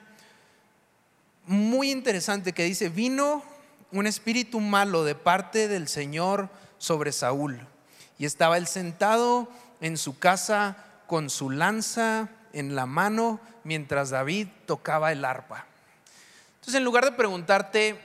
muy 1.46 1.90
interesante 1.90 2.52
que 2.52 2.64
dice, 2.64 2.88
vino 2.88 3.42
un 3.90 4.06
espíritu 4.06 4.60
malo 4.60 5.04
de 5.04 5.14
parte 5.14 5.68
del 5.68 5.88
Señor 5.88 6.48
sobre 6.78 7.12
Saúl. 7.12 7.66
Y 8.18 8.24
estaba 8.24 8.56
él 8.56 8.66
sentado 8.66 9.48
en 9.80 9.96
su 9.96 10.18
casa 10.18 10.76
con 11.06 11.30
su 11.30 11.50
lanza 11.50 12.28
en 12.52 12.74
la 12.74 12.86
mano 12.86 13.40
mientras 13.64 14.10
David 14.10 14.48
tocaba 14.66 15.12
el 15.12 15.24
arpa. 15.24 15.66
Entonces, 16.54 16.76
en 16.76 16.84
lugar 16.84 17.04
de 17.04 17.12
preguntarte, 17.12 18.00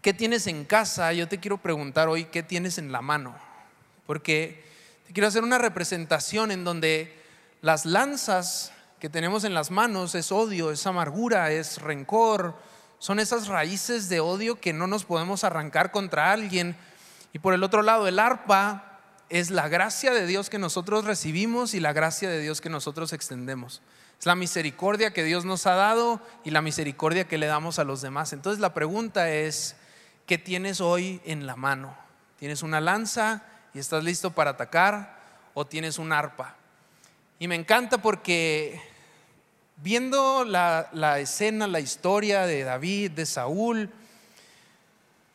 ¿qué 0.00 0.14
tienes 0.14 0.46
en 0.46 0.64
casa? 0.64 1.12
Yo 1.12 1.28
te 1.28 1.38
quiero 1.38 1.58
preguntar 1.58 2.08
hoy, 2.08 2.24
¿qué 2.24 2.42
tienes 2.42 2.78
en 2.78 2.90
la 2.90 3.02
mano? 3.02 3.45
Porque 4.06 4.64
te 5.06 5.12
quiero 5.12 5.28
hacer 5.28 5.42
una 5.42 5.58
representación 5.58 6.50
en 6.50 6.64
donde 6.64 7.16
las 7.60 7.84
lanzas 7.84 8.72
que 9.00 9.10
tenemos 9.10 9.44
en 9.44 9.54
las 9.54 9.70
manos 9.70 10.14
es 10.14 10.32
odio, 10.32 10.70
es 10.70 10.86
amargura, 10.86 11.52
es 11.52 11.80
rencor, 11.80 12.56
son 12.98 13.20
esas 13.20 13.48
raíces 13.48 14.08
de 14.08 14.20
odio 14.20 14.58
que 14.60 14.72
no 14.72 14.86
nos 14.86 15.04
podemos 15.04 15.44
arrancar 15.44 15.90
contra 15.90 16.32
alguien. 16.32 16.76
Y 17.32 17.38
por 17.38 17.52
el 17.52 17.62
otro 17.62 17.82
lado, 17.82 18.08
el 18.08 18.18
arpa 18.18 19.00
es 19.28 19.50
la 19.50 19.68
gracia 19.68 20.12
de 20.12 20.26
Dios 20.26 20.48
que 20.48 20.58
nosotros 20.58 21.04
recibimos 21.04 21.74
y 21.74 21.80
la 21.80 21.92
gracia 21.92 22.30
de 22.30 22.40
Dios 22.40 22.60
que 22.60 22.70
nosotros 22.70 23.12
extendemos. 23.12 23.82
Es 24.18 24.26
la 24.26 24.34
misericordia 24.34 25.12
que 25.12 25.24
Dios 25.24 25.44
nos 25.44 25.66
ha 25.66 25.74
dado 25.74 26.22
y 26.44 26.50
la 26.50 26.62
misericordia 26.62 27.28
que 27.28 27.38
le 27.38 27.46
damos 27.46 27.78
a 27.78 27.84
los 27.84 28.00
demás. 28.00 28.32
Entonces 28.32 28.60
la 28.60 28.72
pregunta 28.72 29.30
es, 29.30 29.76
¿qué 30.26 30.38
tienes 30.38 30.80
hoy 30.80 31.20
en 31.24 31.46
la 31.46 31.56
mano? 31.56 31.96
¿Tienes 32.38 32.62
una 32.62 32.80
lanza? 32.80 33.42
Y 33.76 33.78
estás 33.78 34.02
listo 34.02 34.30
para 34.30 34.52
atacar 34.52 35.18
o 35.52 35.66
tienes 35.66 35.98
un 35.98 36.10
arpa. 36.10 36.56
Y 37.38 37.46
me 37.46 37.56
encanta 37.56 37.98
porque 37.98 38.80
viendo 39.76 40.46
la, 40.46 41.18
escena, 41.20 41.66
la 41.66 41.80
historia 41.80 42.46
de 42.46 42.64
David, 42.64 43.10
de 43.10 43.26
Saúl, 43.26 43.90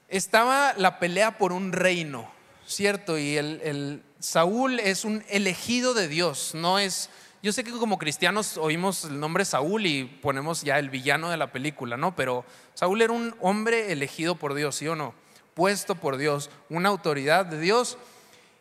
estaba 0.10 0.74
la 0.75 0.98
pelea 0.98 1.38
por 1.38 1.53
un 1.53 1.71
reino, 1.71 2.31
¿cierto? 2.65 3.19
Y 3.19 3.38
el, 3.38 4.01
Saúl 4.17 4.79
es 4.79 5.05
un 5.05 5.24
elegido 5.29 5.93
de 5.93 6.07
Dios, 6.07 6.55
no 6.55 6.79
es... 6.79 7.12
Yo 7.43 7.53
sé 7.53 7.63
que 7.63 7.69
como 7.69 8.00
cristianos 8.00 8.57
oímos 8.57 9.05
el 9.05 9.19
nombre 9.19 9.45
Saúl 9.45 9.86
y 9.86 10.05
ponemos 10.05 10.63
ya 10.63 10.79
el 10.79 10.89
villano 10.89 11.29
de 11.29 11.38
la 11.38 11.51
película, 11.51 11.95
¿no? 11.95 12.15
Pero 12.15 12.43
Saúl 12.74 13.03
era 13.03 13.13
un 13.13 13.36
hombre 13.39 13.91
elegido 13.91 14.33
por 14.33 14.55
Dios, 14.55 14.77
¿sí 14.77 14.88
o 14.88 14.95
no? 14.95 15.13
Puesto 15.53 15.93
por 15.93 16.17
Dios, 16.17 16.50
una 16.69 16.89
autoridad 16.89 17.45
de 17.45 17.60
Dios 17.60 18.00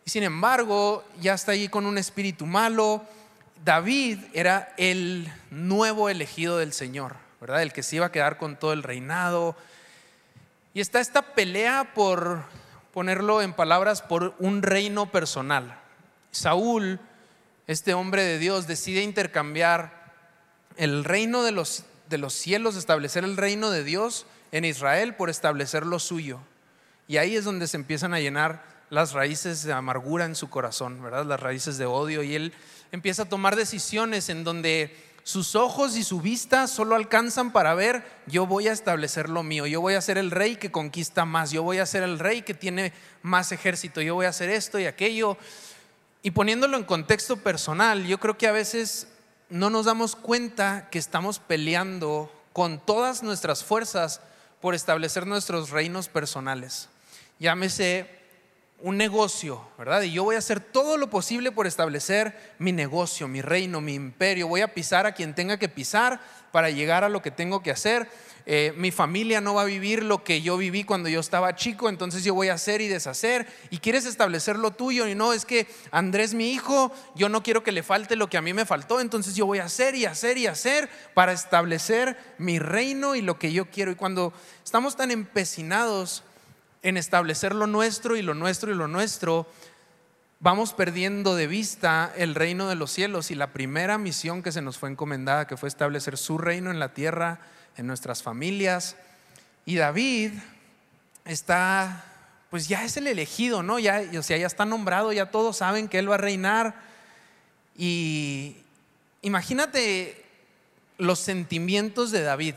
y 0.04 0.10
sin 0.10 0.22
embargo, 0.22 1.04
ya 1.20 1.34
está 1.34 1.52
ahí 1.52 1.68
con 1.68 1.86
un 1.86 1.98
espíritu 1.98 2.46
malo. 2.46 3.04
David 3.64 4.18
era 4.32 4.72
el 4.76 5.30
nuevo 5.50 6.08
elegido 6.08 6.58
del 6.58 6.72
Señor, 6.72 7.16
¿verdad? 7.40 7.62
El 7.62 7.72
que 7.72 7.82
se 7.82 7.96
iba 7.96 8.06
a 8.06 8.12
quedar 8.12 8.38
con 8.38 8.56
todo 8.56 8.72
el 8.72 8.82
reinado. 8.82 9.56
Y 10.72 10.80
está 10.80 11.00
esta 11.00 11.22
pelea 11.22 11.92
por 11.94 12.44
ponerlo 12.92 13.42
en 13.42 13.52
palabras, 13.52 14.02
por 14.02 14.34
un 14.38 14.62
reino 14.62 15.10
personal. 15.10 15.78
Saúl, 16.30 17.00
este 17.66 17.94
hombre 17.94 18.24
de 18.24 18.38
Dios, 18.38 18.66
decide 18.66 19.02
intercambiar 19.02 20.00
el 20.76 21.04
reino 21.04 21.42
de 21.42 21.52
los, 21.52 21.84
de 22.08 22.18
los 22.18 22.32
cielos, 22.32 22.76
establecer 22.76 23.24
el 23.24 23.36
reino 23.36 23.70
de 23.70 23.84
Dios 23.84 24.26
en 24.52 24.64
Israel 24.64 25.14
por 25.14 25.28
establecer 25.30 25.84
lo 25.84 25.98
suyo. 25.98 26.40
Y 27.06 27.18
ahí 27.18 27.36
es 27.36 27.44
donde 27.44 27.66
se 27.66 27.76
empiezan 27.76 28.14
a 28.14 28.20
llenar 28.20 28.64
las 28.90 29.12
raíces 29.12 29.62
de 29.62 29.72
amargura 29.72 30.24
en 30.24 30.34
su 30.34 30.50
corazón, 30.50 31.00
¿verdad? 31.02 31.24
Las 31.24 31.40
raíces 31.40 31.78
de 31.78 31.86
odio 31.86 32.22
y 32.22 32.34
él 32.34 32.52
empieza 32.92 33.22
a 33.22 33.28
tomar 33.28 33.56
decisiones 33.56 34.28
en 34.28 34.44
donde 34.44 34.96
sus 35.22 35.54
ojos 35.54 35.96
y 35.96 36.02
su 36.02 36.20
vista 36.20 36.66
solo 36.66 36.96
alcanzan 36.96 37.52
para 37.52 37.74
ver, 37.74 38.04
yo 38.26 38.46
voy 38.46 38.66
a 38.68 38.72
establecer 38.72 39.28
lo 39.28 39.42
mío, 39.42 39.66
yo 39.66 39.80
voy 39.80 39.94
a 39.94 40.00
ser 40.00 40.18
el 40.18 40.30
rey 40.30 40.56
que 40.56 40.72
conquista 40.72 41.24
más, 41.24 41.52
yo 41.52 41.62
voy 41.62 41.78
a 41.78 41.86
ser 41.86 42.02
el 42.02 42.18
rey 42.18 42.42
que 42.42 42.54
tiene 42.54 42.92
más 43.22 43.52
ejército, 43.52 44.00
yo 44.00 44.16
voy 44.16 44.26
a 44.26 44.30
hacer 44.30 44.50
esto 44.50 44.78
y 44.78 44.86
aquello. 44.86 45.36
Y 46.22 46.32
poniéndolo 46.32 46.76
en 46.76 46.84
contexto 46.84 47.36
personal, 47.36 48.06
yo 48.06 48.18
creo 48.18 48.36
que 48.36 48.48
a 48.48 48.52
veces 48.52 49.06
no 49.50 49.70
nos 49.70 49.86
damos 49.86 50.16
cuenta 50.16 50.88
que 50.90 50.98
estamos 50.98 51.38
peleando 51.38 52.32
con 52.52 52.84
todas 52.84 53.22
nuestras 53.22 53.62
fuerzas 53.62 54.20
por 54.60 54.74
establecer 54.74 55.26
nuestros 55.26 55.70
reinos 55.70 56.08
personales. 56.08 56.88
Llámese 57.38 58.19
un 58.82 58.96
negocio, 58.96 59.68
¿verdad? 59.78 60.02
Y 60.02 60.12
yo 60.12 60.24
voy 60.24 60.36
a 60.36 60.38
hacer 60.38 60.60
todo 60.60 60.96
lo 60.96 61.10
posible 61.10 61.52
por 61.52 61.66
establecer 61.66 62.54
mi 62.58 62.72
negocio, 62.72 63.28
mi 63.28 63.42
reino, 63.42 63.80
mi 63.80 63.94
imperio. 63.94 64.48
Voy 64.48 64.62
a 64.62 64.72
pisar 64.72 65.06
a 65.06 65.12
quien 65.12 65.34
tenga 65.34 65.58
que 65.58 65.68
pisar 65.68 66.20
para 66.50 66.70
llegar 66.70 67.04
a 67.04 67.08
lo 67.08 67.22
que 67.22 67.30
tengo 67.30 67.62
que 67.62 67.70
hacer. 67.70 68.08
Eh, 68.46 68.72
mi 68.76 68.90
familia 68.90 69.40
no 69.40 69.54
va 69.54 69.62
a 69.62 69.66
vivir 69.66 70.02
lo 70.02 70.24
que 70.24 70.40
yo 70.40 70.56
viví 70.56 70.84
cuando 70.84 71.08
yo 71.08 71.20
estaba 71.20 71.54
chico, 71.54 71.88
entonces 71.88 72.24
yo 72.24 72.34
voy 72.34 72.48
a 72.48 72.54
hacer 72.54 72.80
y 72.80 72.88
deshacer. 72.88 73.46
Y 73.70 73.78
quieres 73.78 74.06
establecer 74.06 74.58
lo 74.58 74.70
tuyo 74.70 75.06
y 75.06 75.14
no, 75.14 75.32
es 75.32 75.44
que 75.44 75.66
Andrés 75.90 76.34
mi 76.34 76.50
hijo, 76.52 76.90
yo 77.14 77.28
no 77.28 77.42
quiero 77.42 77.62
que 77.62 77.72
le 77.72 77.82
falte 77.82 78.16
lo 78.16 78.30
que 78.30 78.38
a 78.38 78.42
mí 78.42 78.54
me 78.54 78.64
faltó, 78.64 79.00
entonces 79.00 79.34
yo 79.34 79.46
voy 79.46 79.58
a 79.58 79.64
hacer 79.64 79.94
y 79.94 80.06
hacer 80.06 80.38
y 80.38 80.46
hacer 80.46 80.88
para 81.14 81.32
establecer 81.32 82.16
mi 82.38 82.58
reino 82.58 83.14
y 83.14 83.20
lo 83.20 83.38
que 83.38 83.52
yo 83.52 83.66
quiero. 83.66 83.90
Y 83.90 83.96
cuando 83.96 84.32
estamos 84.64 84.96
tan 84.96 85.10
empecinados 85.10 86.24
en 86.82 86.96
establecer 86.96 87.54
lo 87.54 87.66
nuestro 87.66 88.16
y 88.16 88.22
lo 88.22 88.34
nuestro 88.34 88.70
y 88.70 88.74
lo 88.74 88.88
nuestro, 88.88 89.46
vamos 90.40 90.72
perdiendo 90.72 91.36
de 91.36 91.46
vista 91.46 92.12
el 92.16 92.34
reino 92.34 92.68
de 92.68 92.74
los 92.74 92.90
cielos 92.90 93.30
y 93.30 93.34
la 93.34 93.52
primera 93.52 93.98
misión 93.98 94.42
que 94.42 94.52
se 94.52 94.62
nos 94.62 94.78
fue 94.78 94.90
encomendada, 94.90 95.46
que 95.46 95.56
fue 95.56 95.68
establecer 95.68 96.16
su 96.16 96.38
reino 96.38 96.70
en 96.70 96.78
la 96.78 96.94
tierra, 96.94 97.40
en 97.76 97.86
nuestras 97.86 98.22
familias. 98.22 98.96
Y 99.66 99.76
David 99.76 100.32
está, 101.26 102.04
pues 102.50 102.68
ya 102.68 102.84
es 102.84 102.96
el 102.96 103.06
elegido, 103.06 103.62
¿no? 103.62 103.78
Ya, 103.78 104.02
o 104.18 104.22
sea, 104.22 104.38
ya 104.38 104.46
está 104.46 104.64
nombrado, 104.64 105.12
ya 105.12 105.30
todos 105.30 105.58
saben 105.58 105.88
que 105.88 105.98
él 105.98 106.10
va 106.10 106.14
a 106.14 106.18
reinar. 106.18 106.74
Y 107.76 108.56
imagínate 109.20 110.24
los 110.96 111.18
sentimientos 111.18 112.10
de 112.10 112.22
David, 112.22 112.54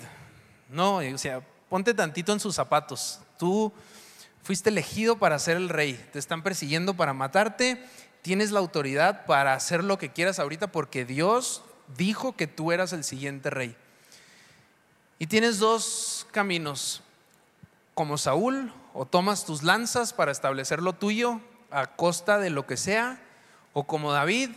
¿no? 0.70 0.98
O 0.98 1.18
sea, 1.18 1.42
ponte 1.70 1.94
tantito 1.94 2.32
en 2.32 2.40
sus 2.40 2.56
zapatos. 2.56 3.20
Tú 3.38 3.74
Fuiste 4.44 4.70
elegido 4.70 5.18
para 5.18 5.40
ser 5.40 5.58
el 5.58 5.70
rey. 5.70 5.94
Te 6.12 6.20
están 6.20 6.44
persiguiendo 6.44 6.94
para 6.94 7.14
matarte. 7.14 7.84
Tienes 8.22 8.52
la 8.52 8.60
autoridad 8.60 9.26
para 9.26 9.54
hacer 9.54 9.84
lo 9.84 9.98
que 9.98 10.12
quieras 10.12 10.38
ahorita 10.38 10.68
porque 10.68 11.06
Dios 11.06 11.64
dijo 11.98 12.36
que 12.36 12.48
tú 12.48 12.72
eras 12.72 12.92
el 12.94 13.04
siguiente 13.04 13.50
rey. 13.50 13.76
Y 15.18 15.28
tienes 15.28 15.60
dos 15.60 16.28
caminos. 16.32 17.02
Como 17.94 18.18
Saúl, 18.18 18.74
o 18.94 19.06
tomas 19.06 19.46
tus 19.46 19.64
lanzas 19.64 20.14
para 20.14 20.32
establecer 20.32 20.82
lo 20.82 20.94
tuyo 20.94 21.40
a 21.72 21.96
costa 21.96 22.40
de 22.40 22.50
lo 22.50 22.66
que 22.68 22.76
sea, 22.76 23.20
o 23.74 23.86
como 23.86 24.12
David, 24.12 24.52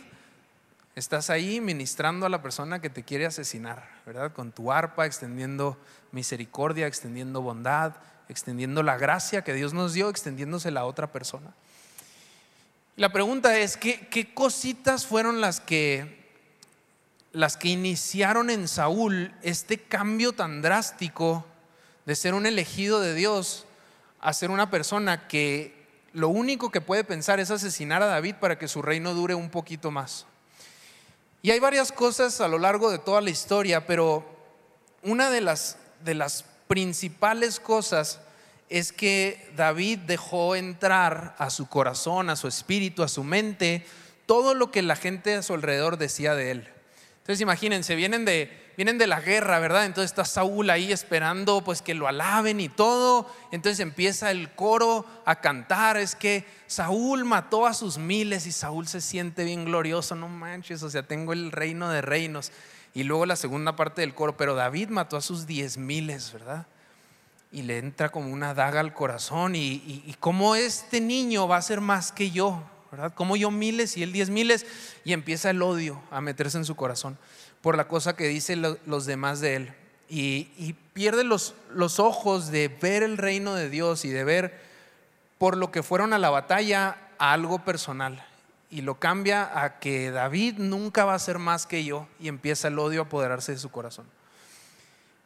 estás 0.95 1.29
ahí 1.29 1.61
ministrando 1.61 2.25
a 2.25 2.29
la 2.29 2.41
persona 2.41 2.81
que 2.81 2.89
te 2.89 3.03
quiere 3.03 3.25
asesinar, 3.25 3.87
¿verdad? 4.05 4.33
Con 4.33 4.51
tu 4.51 4.71
arpa, 4.71 5.05
extendiendo 5.05 5.77
misericordia, 6.11 6.87
extendiendo 6.87 7.41
bondad, 7.41 7.93
extendiendo 8.29 8.83
la 8.83 8.97
gracia 8.97 9.43
que 9.43 9.53
Dios 9.53 9.73
nos 9.73 9.93
dio, 9.93 10.09
extendiéndose 10.09 10.69
a 10.69 10.85
otra 10.85 11.11
persona. 11.11 11.53
La 12.95 13.11
pregunta 13.11 13.57
es, 13.57 13.77
¿qué, 13.77 14.07
¿qué, 14.07 14.33
cositas 14.33 15.05
fueron 15.05 15.39
las 15.39 15.59
que, 15.59 16.25
las 17.31 17.55
que 17.55 17.69
iniciaron 17.69 18.49
en 18.49 18.67
Saúl 18.67 19.33
este 19.43 19.77
cambio 19.77 20.33
tan 20.33 20.61
drástico 20.61 21.45
de 22.05 22.15
ser 22.15 22.33
un 22.33 22.45
elegido 22.45 22.99
de 22.99 23.13
Dios 23.13 23.65
a 24.19 24.33
ser 24.33 24.49
una 24.49 24.71
persona 24.71 25.27
que 25.27 25.77
lo 26.13 26.29
único 26.29 26.71
que 26.71 26.81
puede 26.81 27.03
pensar 27.03 27.39
es 27.39 27.51
asesinar 27.51 28.01
a 28.01 28.07
David 28.07 28.35
para 28.39 28.57
que 28.57 28.67
su 28.67 28.81
reino 28.81 29.13
dure 29.13 29.35
un 29.35 29.51
poquito 29.51 29.91
más? 29.91 30.25
Y 31.43 31.51
hay 31.51 31.59
varias 31.59 31.91
cosas 31.91 32.41
a 32.41 32.47
lo 32.47 32.57
largo 32.57 32.89
de 32.89 32.97
toda 32.97 33.21
la 33.21 33.29
historia, 33.29 33.85
pero 33.85 34.25
una 35.03 35.29
de 35.29 35.41
las, 35.41 35.77
de 36.03 36.15
las 36.15 36.45
principales 36.67 37.59
cosas 37.59 38.19
es 38.69 38.91
que 38.91 39.51
David 39.55 39.99
dejó 39.99 40.55
entrar 40.55 41.35
a 41.37 41.49
su 41.49 41.67
corazón, 41.67 42.29
a 42.29 42.35
su 42.35 42.47
espíritu, 42.47 43.03
a 43.03 43.07
su 43.07 43.23
mente, 43.23 43.85
todo 44.25 44.53
lo 44.53 44.71
que 44.71 44.81
la 44.81 44.95
gente 44.95 45.35
a 45.35 45.41
su 45.41 45.53
alrededor 45.53 45.97
decía 45.97 46.35
de 46.35 46.51
él. 46.51 46.69
Entonces 47.27 47.41
imagínense, 47.41 47.95
vienen 47.95 48.25
de, 48.25 48.51
vienen 48.77 48.97
de 48.97 49.07
la 49.07 49.19
guerra, 49.19 49.59
¿verdad? 49.59 49.85
Entonces 49.85 50.11
está 50.11 50.23
Saúl 50.23 50.69
ahí 50.69 50.91
esperando 50.91 51.61
pues 51.61 51.81
que 51.81 51.93
lo 51.93 52.07
alaben 52.07 52.59
y 52.59 52.69
todo. 52.69 53.29
Entonces 53.51 53.79
empieza 53.79 54.31
el 54.31 54.49
coro 54.51 55.05
a 55.25 55.41
cantar, 55.41 55.97
es 55.97 56.15
que 56.15 56.45
Saúl 56.67 57.25
mató 57.25 57.65
a 57.67 57.73
sus 57.73 57.97
miles 57.97 58.47
y 58.47 58.51
Saúl 58.51 58.87
se 58.87 59.01
siente 59.01 59.43
bien 59.43 59.65
glorioso, 59.65 60.15
no 60.15 60.29
manches, 60.29 60.83
o 60.83 60.89
sea, 60.89 61.03
tengo 61.03 61.33
el 61.33 61.51
reino 61.51 61.89
de 61.89 62.01
reinos. 62.01 62.51
Y 62.93 63.03
luego 63.03 63.25
la 63.25 63.35
segunda 63.35 63.75
parte 63.75 64.01
del 64.01 64.15
coro, 64.15 64.37
pero 64.37 64.55
David 64.55 64.89
mató 64.89 65.17
a 65.17 65.21
sus 65.21 65.45
diez 65.45 65.77
miles, 65.77 66.33
¿verdad? 66.33 66.65
Y 67.51 67.61
le 67.61 67.77
entra 67.77 68.09
como 68.09 68.31
una 68.31 68.53
daga 68.53 68.79
al 68.79 68.93
corazón. 68.93 69.55
Y, 69.55 70.03
y, 70.05 70.15
cómo 70.19 70.55
este 70.55 70.99
niño 70.99 71.47
va 71.47 71.57
a 71.57 71.61
ser 71.61 71.81
más 71.81 72.11
que 72.11 72.31
yo, 72.31 72.63
¿verdad? 72.91 73.13
Como 73.13 73.35
yo 73.35 73.51
miles 73.51 73.97
y 73.97 74.03
él 74.03 74.11
diez 74.11 74.29
miles. 74.29 74.65
Y 75.05 75.13
empieza 75.13 75.49
el 75.49 75.61
odio 75.61 76.01
a 76.11 76.21
meterse 76.21 76.57
en 76.57 76.65
su 76.65 76.75
corazón 76.75 77.17
por 77.61 77.77
la 77.77 77.87
cosa 77.87 78.15
que 78.15 78.27
dicen 78.27 78.63
los 78.85 79.05
demás 79.05 79.39
de 79.39 79.55
él. 79.55 79.73
Y, 80.09 80.75
pierde 80.93 81.23
los, 81.23 81.53
los 81.71 81.99
ojos 81.99 82.49
de 82.49 82.69
ver 82.69 83.03
el 83.03 83.17
reino 83.17 83.53
de 83.53 83.69
Dios 83.69 84.05
y 84.05 84.09
de 84.09 84.23
ver 84.23 84.59
por 85.37 85.55
lo 85.55 85.71
que 85.71 85.83
fueron 85.83 86.13
a 86.13 86.17
la 86.17 86.31
batalla 86.31 86.97
a 87.19 87.33
algo 87.33 87.59
personal 87.63 88.25
y 88.69 88.81
lo 88.81 88.99
cambia 88.99 89.63
a 89.63 89.79
que 89.79 90.11
David 90.11 90.55
nunca 90.57 91.05
va 91.05 91.13
a 91.13 91.19
ser 91.19 91.39
más 91.39 91.65
que 91.65 91.83
yo 91.83 92.07
y 92.19 92.27
empieza 92.27 92.67
el 92.67 92.79
odio 92.79 93.01
a 93.01 93.05
apoderarse 93.05 93.53
de 93.53 93.57
su 93.57 93.69
corazón. 93.69 94.05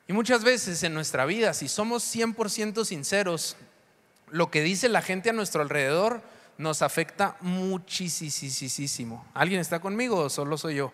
Y 0.08 0.14
muchas 0.14 0.44
veces 0.44 0.84
en 0.84 0.94
nuestra 0.94 1.26
vida, 1.26 1.54
si 1.54 1.68
somos 1.68 2.04
100% 2.16 2.86
sinceros, 2.86 3.56
lo 4.30 4.52
que 4.52 4.62
dice 4.62 4.90
la 4.90 5.02
gente 5.02 5.30
a 5.30 5.34
nuestro 5.34 5.62
alrededor 5.62 6.22
nos 6.58 6.82
afecta 6.82 7.38
muchísimo. 7.42 9.26
¿Alguien 9.34 9.60
está 9.60 9.80
conmigo 9.80 10.18
o 10.18 10.30
solo 10.30 10.58
soy 10.58 10.76
yo? 10.76 10.92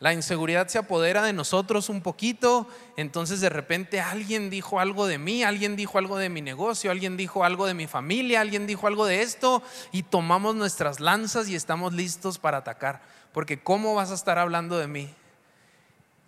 La 0.00 0.12
inseguridad 0.12 0.68
se 0.68 0.78
apodera 0.78 1.22
de 1.22 1.32
nosotros 1.32 1.88
un 1.88 2.02
poquito, 2.02 2.68
entonces 2.96 3.40
de 3.40 3.48
repente 3.48 4.00
alguien 4.00 4.48
dijo 4.48 4.78
algo 4.78 5.06
de 5.06 5.18
mí, 5.18 5.42
alguien 5.42 5.74
dijo 5.74 5.98
algo 5.98 6.18
de 6.18 6.28
mi 6.28 6.40
negocio, 6.40 6.90
alguien 6.90 7.16
dijo 7.16 7.44
algo 7.44 7.66
de 7.66 7.74
mi 7.74 7.86
familia, 7.86 8.40
alguien 8.40 8.66
dijo 8.66 8.86
algo 8.86 9.06
de 9.06 9.22
esto 9.22 9.62
y 9.90 10.04
tomamos 10.04 10.54
nuestras 10.54 11.00
lanzas 11.00 11.48
y 11.48 11.56
estamos 11.56 11.94
listos 11.94 12.38
para 12.38 12.58
atacar, 12.58 13.02
porque 13.32 13.60
¿cómo 13.60 13.94
vas 13.94 14.12
a 14.12 14.14
estar 14.14 14.38
hablando 14.38 14.78
de 14.78 14.86
mí? 14.86 15.14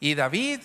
Y 0.01 0.15
David 0.15 0.61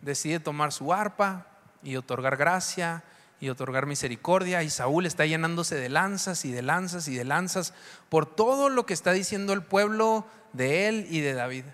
decide 0.00 0.40
tomar 0.40 0.72
su 0.72 0.92
arpa 0.92 1.46
y 1.82 1.96
otorgar 1.96 2.36
gracia 2.36 3.04
y 3.40 3.48
otorgar 3.48 3.86
misericordia. 3.86 4.62
Y 4.62 4.70
Saúl 4.70 5.06
está 5.06 5.26
llenándose 5.26 5.76
de 5.76 5.88
lanzas 5.88 6.44
y 6.44 6.50
de 6.50 6.62
lanzas 6.62 7.06
y 7.08 7.14
de 7.14 7.24
lanzas 7.24 7.74
por 8.08 8.26
todo 8.26 8.68
lo 8.68 8.86
que 8.86 8.94
está 8.94 9.12
diciendo 9.12 9.52
el 9.52 9.62
pueblo 9.62 10.26
de 10.52 10.88
él 10.88 11.06
y 11.10 11.20
de 11.20 11.34
David. 11.34 11.64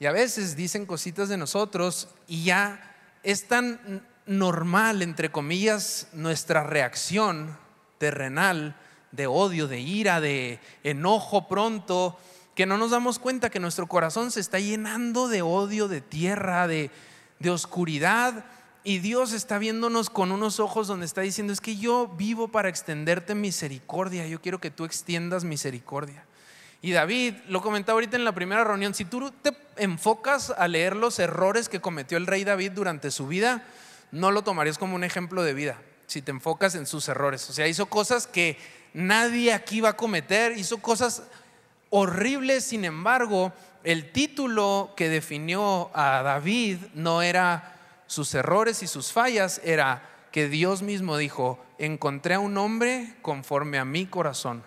Y 0.00 0.06
a 0.06 0.12
veces 0.12 0.56
dicen 0.56 0.86
cositas 0.86 1.28
de 1.28 1.36
nosotros 1.36 2.08
y 2.26 2.44
ya 2.44 2.96
es 3.22 3.48
tan 3.48 4.06
normal, 4.26 5.02
entre 5.02 5.30
comillas, 5.30 6.08
nuestra 6.12 6.62
reacción 6.62 7.58
terrenal 7.98 8.76
de 9.10 9.26
odio, 9.26 9.66
de 9.66 9.80
ira, 9.80 10.20
de 10.20 10.60
enojo 10.84 11.48
pronto, 11.48 12.18
que 12.54 12.66
no 12.66 12.78
nos 12.78 12.90
damos 12.90 13.18
cuenta 13.18 13.50
que 13.50 13.60
nuestro 13.60 13.86
corazón 13.86 14.30
se 14.30 14.40
está 14.40 14.60
llenando 14.60 15.28
de 15.28 15.42
odio, 15.42 15.88
de 15.88 16.00
tierra, 16.00 16.68
de, 16.68 16.90
de 17.38 17.50
oscuridad. 17.50 18.44
Y 18.84 18.98
Dios 18.98 19.32
está 19.32 19.58
viéndonos 19.58 20.10
con 20.10 20.30
unos 20.30 20.60
ojos 20.60 20.86
donde 20.86 21.06
está 21.06 21.22
diciendo, 21.22 21.52
es 21.52 21.60
que 21.60 21.76
yo 21.76 22.08
vivo 22.08 22.48
para 22.48 22.68
extenderte 22.68 23.34
misericordia, 23.34 24.26
yo 24.26 24.40
quiero 24.40 24.60
que 24.60 24.70
tú 24.70 24.84
extiendas 24.84 25.44
misericordia. 25.44 26.24
Y 26.80 26.92
David, 26.92 27.34
lo 27.48 27.60
comentaba 27.60 27.94
ahorita 27.96 28.16
en 28.16 28.24
la 28.24 28.32
primera 28.32 28.62
reunión, 28.62 28.94
si 28.94 29.04
tú 29.04 29.32
te 29.42 29.52
enfocas 29.76 30.50
a 30.50 30.68
leer 30.68 30.94
los 30.94 31.18
errores 31.18 31.68
que 31.68 31.80
cometió 31.80 32.16
el 32.16 32.26
rey 32.26 32.44
David 32.44 32.72
durante 32.72 33.10
su 33.10 33.26
vida, 33.26 33.64
no 34.12 34.30
lo 34.30 34.42
tomarías 34.42 34.78
como 34.78 34.94
un 34.94 35.02
ejemplo 35.02 35.42
de 35.42 35.54
vida, 35.54 35.78
si 36.06 36.22
te 36.22 36.30
enfocas 36.30 36.76
en 36.76 36.86
sus 36.86 37.08
errores. 37.08 37.50
O 37.50 37.52
sea, 37.52 37.66
hizo 37.66 37.86
cosas 37.86 38.28
que 38.28 38.56
nadie 38.94 39.52
aquí 39.52 39.80
va 39.80 39.90
a 39.90 39.96
cometer, 39.96 40.56
hizo 40.56 40.78
cosas 40.78 41.24
horribles, 41.90 42.64
sin 42.64 42.84
embargo, 42.84 43.52
el 43.82 44.12
título 44.12 44.92
que 44.96 45.08
definió 45.08 45.90
a 45.94 46.22
David 46.22 46.78
no 46.94 47.22
era 47.22 47.74
sus 48.06 48.34
errores 48.34 48.84
y 48.84 48.86
sus 48.86 49.12
fallas, 49.12 49.60
era 49.64 50.08
que 50.30 50.48
Dios 50.48 50.82
mismo 50.82 51.16
dijo, 51.16 51.58
encontré 51.78 52.34
a 52.34 52.40
un 52.40 52.56
hombre 52.56 53.16
conforme 53.20 53.78
a 53.78 53.84
mi 53.84 54.06
corazón 54.06 54.62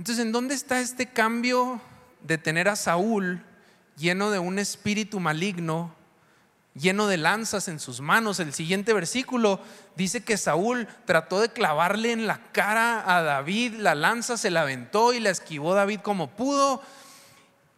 Entonces, 0.00 0.24
¿en 0.24 0.32
dónde 0.32 0.54
está 0.54 0.80
este 0.80 1.10
cambio 1.10 1.78
de 2.22 2.38
tener 2.38 2.70
a 2.70 2.76
Saúl 2.76 3.44
lleno 3.98 4.30
de 4.30 4.38
un 4.38 4.58
espíritu 4.58 5.20
maligno, 5.20 5.94
lleno 6.72 7.06
de 7.06 7.18
lanzas 7.18 7.68
en 7.68 7.78
sus 7.78 8.00
manos? 8.00 8.40
El 8.40 8.54
siguiente 8.54 8.94
versículo 8.94 9.60
dice 9.96 10.24
que 10.24 10.38
Saúl 10.38 10.88
trató 11.04 11.42
de 11.42 11.50
clavarle 11.50 12.12
en 12.12 12.26
la 12.26 12.40
cara 12.50 13.14
a 13.14 13.20
David, 13.20 13.74
la 13.74 13.94
lanza 13.94 14.38
se 14.38 14.50
la 14.50 14.62
aventó 14.62 15.12
y 15.12 15.20
la 15.20 15.28
esquivó 15.28 15.74
David 15.74 16.00
como 16.00 16.30
pudo. 16.30 16.80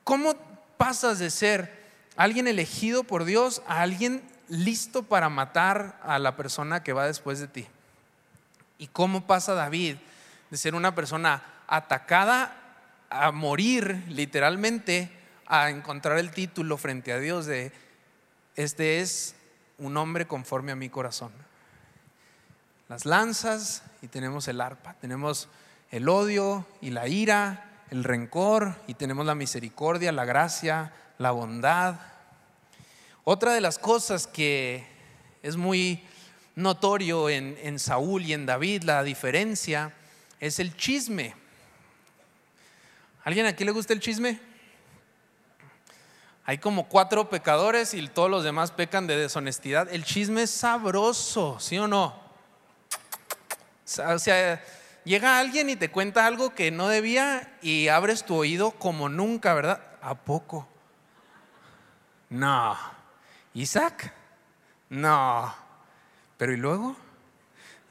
¿Cómo 0.04 0.36
pasas 0.76 1.18
de 1.18 1.28
ser 1.28 1.76
alguien 2.14 2.46
elegido 2.46 3.02
por 3.02 3.24
Dios 3.24 3.62
a 3.66 3.82
alguien 3.82 4.22
listo 4.46 5.02
para 5.02 5.28
matar 5.28 5.98
a 6.04 6.20
la 6.20 6.36
persona 6.36 6.84
que 6.84 6.92
va 6.92 7.04
después 7.04 7.40
de 7.40 7.48
ti? 7.48 7.66
¿Y 8.78 8.86
cómo 8.86 9.26
pasa 9.26 9.54
David 9.54 9.96
de 10.52 10.56
ser 10.56 10.76
una 10.76 10.94
persona 10.94 11.42
atacada 11.72 12.54
a 13.08 13.32
morir 13.32 14.04
literalmente, 14.08 15.10
a 15.46 15.70
encontrar 15.70 16.18
el 16.18 16.30
título 16.30 16.76
frente 16.76 17.14
a 17.14 17.18
Dios 17.18 17.46
de, 17.46 17.72
este 18.56 19.00
es 19.00 19.34
un 19.78 19.96
hombre 19.96 20.26
conforme 20.26 20.72
a 20.72 20.76
mi 20.76 20.90
corazón? 20.90 21.32
Las 22.88 23.06
lanzas 23.06 23.84
y 24.02 24.08
tenemos 24.08 24.48
el 24.48 24.60
arpa, 24.60 24.94
tenemos 25.00 25.48
el 25.90 26.10
odio 26.10 26.66
y 26.82 26.90
la 26.90 27.08
ira, 27.08 27.84
el 27.88 28.04
rencor 28.04 28.76
y 28.86 28.92
tenemos 28.92 29.24
la 29.24 29.34
misericordia, 29.34 30.12
la 30.12 30.26
gracia, 30.26 30.92
la 31.16 31.30
bondad. 31.30 32.00
Otra 33.24 33.54
de 33.54 33.62
las 33.62 33.78
cosas 33.78 34.26
que 34.26 34.86
es 35.42 35.56
muy 35.56 36.04
notorio 36.54 37.30
en, 37.30 37.78
Saúl 37.78 38.26
y 38.26 38.34
en 38.34 38.44
David, 38.44 38.82
la 38.82 39.02
diferencia 39.02 39.94
es 40.38 40.58
el 40.58 40.76
chisme. 40.76 41.41
¿Alguien 43.24 43.46
aquí 43.46 43.64
le 43.64 43.70
gusta 43.70 43.92
el 43.92 44.00
chisme? 44.00 44.40
Hay 46.44 46.58
como 46.58 46.88
cuatro 46.88 47.30
pecadores 47.30 47.94
y 47.94 48.08
todos 48.08 48.28
los 48.28 48.42
demás 48.42 48.72
pecan 48.72 49.06
de 49.06 49.16
deshonestidad. 49.16 49.88
El 49.92 50.04
chisme 50.04 50.42
es 50.42 50.50
sabroso, 50.50 51.60
¿sí 51.60 51.78
o 51.78 51.86
no? 51.86 52.20
O 54.06 54.18
sea, 54.18 54.60
llega 55.04 55.38
alguien 55.38 55.70
y 55.70 55.76
te 55.76 55.90
cuenta 55.90 56.26
algo 56.26 56.52
que 56.52 56.72
no 56.72 56.88
debía 56.88 57.56
y 57.62 57.88
abres 57.88 58.24
tu 58.24 58.34
oído 58.34 58.72
como 58.72 59.08
nunca, 59.08 59.54
¿verdad? 59.54 59.80
¿A 60.00 60.16
poco? 60.16 60.66
No. 62.28 62.76
Isaac? 63.54 64.12
No. 64.88 65.54
Pero 66.38 66.52
¿y 66.52 66.56
luego? 66.56 66.96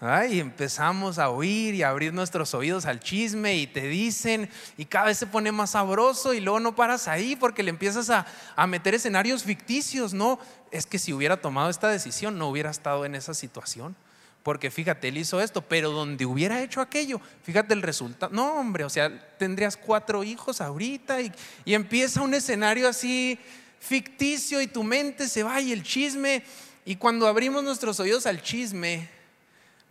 Ay, 0.03 0.39
empezamos 0.39 1.19
a 1.19 1.29
oír 1.29 1.75
y 1.75 1.83
a 1.83 1.89
abrir 1.89 2.11
nuestros 2.11 2.55
oídos 2.55 2.87
al 2.87 2.99
chisme 2.99 3.57
y 3.57 3.67
te 3.67 3.87
dicen 3.87 4.49
y 4.75 4.85
cada 4.85 5.05
vez 5.05 5.19
se 5.19 5.27
pone 5.27 5.51
más 5.51 5.71
sabroso 5.71 6.33
y 6.33 6.39
luego 6.39 6.59
no 6.59 6.75
paras 6.75 7.07
ahí 7.07 7.35
porque 7.35 7.61
le 7.61 7.69
empiezas 7.69 8.09
a, 8.09 8.25
a, 8.55 8.65
meter 8.65 8.95
escenarios 8.95 9.43
ficticios. 9.43 10.15
No, 10.15 10.39
es 10.71 10.87
que 10.87 10.97
si 10.97 11.13
hubiera 11.13 11.39
tomado 11.39 11.69
esta 11.69 11.87
decisión 11.87 12.39
no 12.39 12.49
hubiera 12.49 12.71
estado 12.71 13.05
en 13.05 13.13
esa 13.13 13.35
situación. 13.35 13.95
Porque 14.41 14.71
fíjate, 14.71 15.09
él 15.09 15.19
hizo 15.19 15.39
esto, 15.39 15.61
pero 15.61 15.91
donde 15.91 16.25
hubiera 16.25 16.63
hecho 16.63 16.81
aquello, 16.81 17.21
fíjate 17.43 17.75
el 17.75 17.83
resultado. 17.83 18.33
No, 18.33 18.55
hombre, 18.55 18.83
o 18.85 18.89
sea, 18.89 19.29
tendrías 19.37 19.77
cuatro 19.77 20.23
hijos 20.23 20.61
ahorita 20.61 21.21
y, 21.21 21.31
y 21.63 21.75
empieza 21.75 22.23
un 22.23 22.33
escenario 22.33 22.89
así 22.89 23.37
ficticio 23.79 24.61
y 24.61 24.65
tu 24.65 24.81
mente 24.81 25.27
se 25.27 25.43
va 25.43 25.61
y 25.61 25.71
el 25.71 25.83
chisme. 25.83 26.41
Y 26.85 26.95
cuando 26.95 27.27
abrimos 27.27 27.63
nuestros 27.63 27.99
oídos 27.99 28.25
al 28.25 28.41
chisme, 28.41 29.20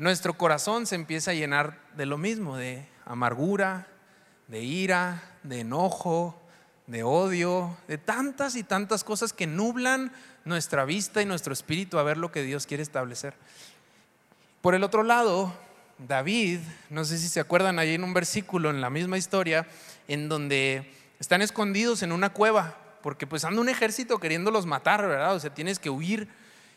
nuestro 0.00 0.32
corazón 0.32 0.86
se 0.86 0.94
empieza 0.94 1.32
a 1.32 1.34
llenar 1.34 1.78
de 1.94 2.06
lo 2.06 2.16
mismo, 2.16 2.56
de 2.56 2.88
amargura, 3.04 3.86
de 4.48 4.62
ira, 4.62 5.22
de 5.42 5.60
enojo, 5.60 6.40
de 6.86 7.02
odio, 7.02 7.76
de 7.86 7.98
tantas 7.98 8.56
y 8.56 8.62
tantas 8.62 9.04
cosas 9.04 9.34
que 9.34 9.46
nublan 9.46 10.10
nuestra 10.46 10.86
vista 10.86 11.20
y 11.20 11.26
nuestro 11.26 11.52
espíritu 11.52 11.98
a 11.98 12.02
ver 12.02 12.16
lo 12.16 12.32
que 12.32 12.42
Dios 12.42 12.66
quiere 12.66 12.82
establecer. 12.82 13.34
Por 14.62 14.74
el 14.74 14.84
otro 14.84 15.02
lado, 15.02 15.52
David, 15.98 16.60
no 16.88 17.04
sé 17.04 17.18
si 17.18 17.28
se 17.28 17.40
acuerdan, 17.40 17.78
ahí 17.78 17.94
en 17.94 18.02
un 18.02 18.14
versículo 18.14 18.70
en 18.70 18.80
la 18.80 18.88
misma 18.88 19.18
historia, 19.18 19.68
en 20.08 20.30
donde 20.30 20.94
están 21.18 21.42
escondidos 21.42 22.02
en 22.02 22.12
una 22.12 22.30
cueva, 22.30 22.74
porque 23.02 23.26
pues 23.26 23.44
anda 23.44 23.60
un 23.60 23.68
ejército 23.68 24.18
queriéndolos 24.18 24.64
matar, 24.64 25.06
¿verdad? 25.06 25.34
O 25.34 25.40
sea, 25.40 25.52
tienes 25.52 25.78
que 25.78 25.90
huir 25.90 26.26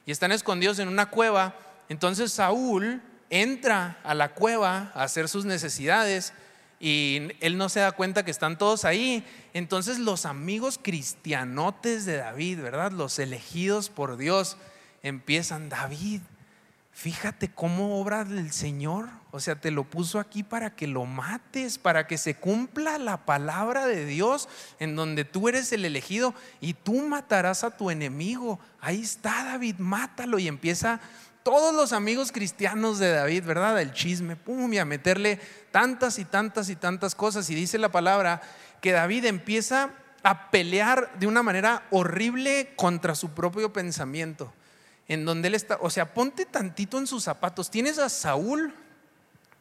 y 0.05 0.11
están 0.11 0.33
escondidos 0.33 0.79
en 0.79 0.89
una 0.89 1.09
cueva. 1.09 1.55
Entonces 1.87 2.33
Saúl 2.33 3.01
entra 3.33 3.97
a 4.03 4.13
la 4.13 4.35
cueva 4.35 4.91
a 4.93 5.03
hacer 5.03 5.27
sus 5.27 5.43
necesidades 5.43 6.33
y 6.79 7.29
él 7.39 7.57
no 7.57 7.67
se 7.67 7.79
da 7.79 7.91
cuenta 7.93 8.23
que 8.23 8.29
están 8.29 8.59
todos 8.59 8.85
ahí. 8.85 9.25
Entonces 9.53 9.97
los 9.97 10.27
amigos 10.27 10.79
cristianotes 10.79 12.05
de 12.05 12.17
David, 12.17 12.61
¿verdad? 12.61 12.91
Los 12.91 13.17
elegidos 13.17 13.89
por 13.89 14.17
Dios, 14.17 14.57
empiezan, 15.01 15.69
David, 15.69 16.21
fíjate 16.91 17.49
cómo 17.49 17.99
obra 17.99 18.21
el 18.21 18.51
Señor. 18.51 19.09
O 19.31 19.39
sea, 19.39 19.55
te 19.55 19.71
lo 19.71 19.83
puso 19.83 20.19
aquí 20.19 20.43
para 20.43 20.75
que 20.75 20.85
lo 20.85 21.05
mates, 21.05 21.79
para 21.79 22.05
que 22.05 22.19
se 22.19 22.35
cumpla 22.35 22.99
la 22.99 23.25
palabra 23.25 23.87
de 23.87 24.05
Dios 24.05 24.47
en 24.79 24.95
donde 24.95 25.25
tú 25.25 25.49
eres 25.49 25.71
el 25.73 25.85
elegido 25.85 26.35
y 26.61 26.75
tú 26.75 27.01
matarás 27.01 27.63
a 27.63 27.75
tu 27.75 27.89
enemigo. 27.89 28.59
Ahí 28.79 29.01
está 29.01 29.43
David, 29.43 29.77
mátalo 29.79 30.37
y 30.37 30.47
empieza 30.47 31.01
todos 31.43 31.75
los 31.75 31.93
amigos 31.93 32.31
cristianos 32.31 32.99
de 32.99 33.11
David, 33.11 33.43
¿verdad? 33.43 33.79
El 33.81 33.93
chisme, 33.93 34.35
pum, 34.35 34.73
y 34.73 34.79
a 34.79 34.85
meterle 34.85 35.39
tantas 35.71 36.17
y 36.19 36.25
tantas 36.25 36.69
y 36.69 36.75
tantas 36.75 37.15
cosas. 37.15 37.49
Y 37.49 37.55
dice 37.55 37.77
la 37.77 37.91
palabra 37.91 38.41
que 38.81 38.91
David 38.91 39.25
empieza 39.25 39.91
a 40.23 40.49
pelear 40.51 41.11
de 41.19 41.27
una 41.27 41.43
manera 41.43 41.83
horrible 41.91 42.73
contra 42.75 43.13
su 43.13 43.31
propio 43.31 43.73
pensamiento 43.73 44.53
en 45.07 45.25
donde 45.25 45.49
él 45.49 45.55
está, 45.55 45.77
o 45.81 45.89
sea, 45.89 46.13
ponte 46.13 46.45
tantito 46.45 46.97
en 46.97 47.07
sus 47.07 47.23
zapatos. 47.23 47.69
Tienes 47.69 47.99
a 47.99 48.09
Saúl, 48.09 48.73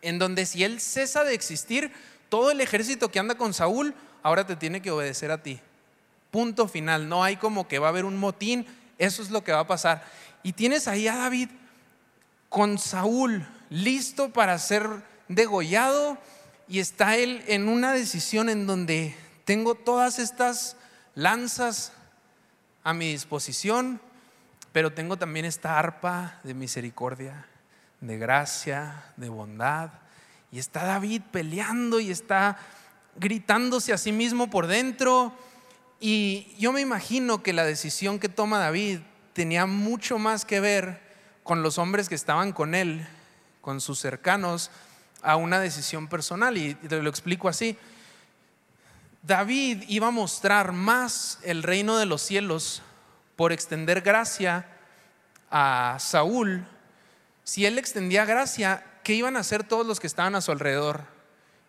en 0.01 0.19
donde 0.19 0.47
si 0.47 0.65
él 0.65 0.81
cesa 0.81 1.25
de 1.25 1.35
existir, 1.35 1.93
todo 2.29 2.51
el 2.51 2.61
ejército 2.61 3.11
que 3.11 3.19
anda 3.19 3.35
con 3.35 3.53
Saúl 3.55 3.95
ahora 4.23 4.47
te 4.47 4.57
tiene 4.57 4.81
que 4.81 4.91
obedecer 4.91 5.31
a 5.31 5.43
ti. 5.43 5.61
Punto 6.31 6.69
final, 6.69 7.09
no 7.09 7.25
hay 7.25 7.37
como 7.37 7.69
que 7.69 7.79
va 7.79 7.89
a 7.89 7.91
haber 7.91 8.05
un 8.05 8.17
motín, 8.17 8.67
eso 8.99 9.23
es 9.23 9.31
lo 9.31 9.45
que 9.45 9.53
va 9.53 9.61
a 9.61 9.67
pasar. 9.67 10.05
Y 10.43 10.53
tienes 10.53 10.89
ahí 10.89 11.09
a 11.09 11.17
David 11.17 11.51
con 12.53 12.79
Saúl 12.79 13.49
listo 13.71 14.29
para 14.29 14.59
ser 14.59 14.87
degollado 15.29 16.19
y 16.69 16.81
está 16.81 17.17
él 17.17 17.43
en 17.47 17.67
una 17.67 17.93
decisión 17.93 18.51
en 18.51 18.67
donde 18.67 19.17
tengo 19.47 19.75
todas 19.75 20.19
estas 20.19 20.77
lanzas 21.15 21.93
a 22.85 22.93
mi 22.93 23.11
disposición, 23.11 24.03
pero 24.71 24.93
tengo 24.93 25.17
también 25.17 25.47
esta 25.47 25.79
arpa 25.79 26.41
de 26.45 26.53
misericordia, 26.53 27.47
de 28.03 28.19
gracia, 28.19 29.03
de 29.17 29.31
bondad. 29.31 29.89
Y 30.51 30.59
está 30.59 30.85
David 30.85 31.23
peleando 31.33 32.01
y 32.01 32.11
está 32.11 32.59
gritándose 33.17 33.95
a 33.95 33.99
sí 33.99 34.13
mismo 34.13 34.51
por 34.51 34.67
dentro. 34.67 35.33
Y 36.01 36.55
yo 36.59 36.71
me 36.73 36.83
imagino 36.83 37.43
que 37.43 37.55
la 37.55 37.65
decisión 37.65 38.19
que 38.19 38.29
toma 38.29 38.59
David 38.59 38.99
tenía 39.33 39.65
mucho 39.65 40.19
más 40.19 40.45
que 40.45 40.61
ver 40.61 41.02
con 41.43 41.63
los 41.63 41.79
hombres 41.79 42.09
que 42.09 42.15
estaban 42.15 42.53
con 42.53 42.75
él, 42.75 43.07
con 43.61 43.81
sus 43.81 43.99
cercanos, 43.99 44.71
a 45.23 45.37
una 45.37 45.61
decisión 45.61 46.09
personal. 46.09 46.57
Y 46.57 46.75
te 46.75 47.03
lo 47.03 47.11
explico 47.11 47.49
así. 47.49 47.77
David 49.23 49.85
iba 49.89 50.09
a 50.09 50.11
mostrar 50.11 50.73
más 50.73 51.39
el 51.43 51.63
reino 51.63 51.97
de 51.97 52.07
los 52.07 52.23
cielos 52.23 52.83
por 53.37 53.53
extender 53.53 54.01
gracia 54.01 54.67
a 55.51 55.97
Saúl, 56.01 56.67
si 57.45 57.67
él 57.67 57.79
extendía 57.79 58.25
gracia, 58.25 58.85
¿qué 59.03 59.15
iban 59.15 59.37
a 59.37 59.41
hacer 59.41 59.65
todos 59.65 59.87
los 59.87 60.01
que 60.01 60.07
estaban 60.07 60.35
a 60.35 60.41
su 60.41 60.53
alrededor? 60.53 61.03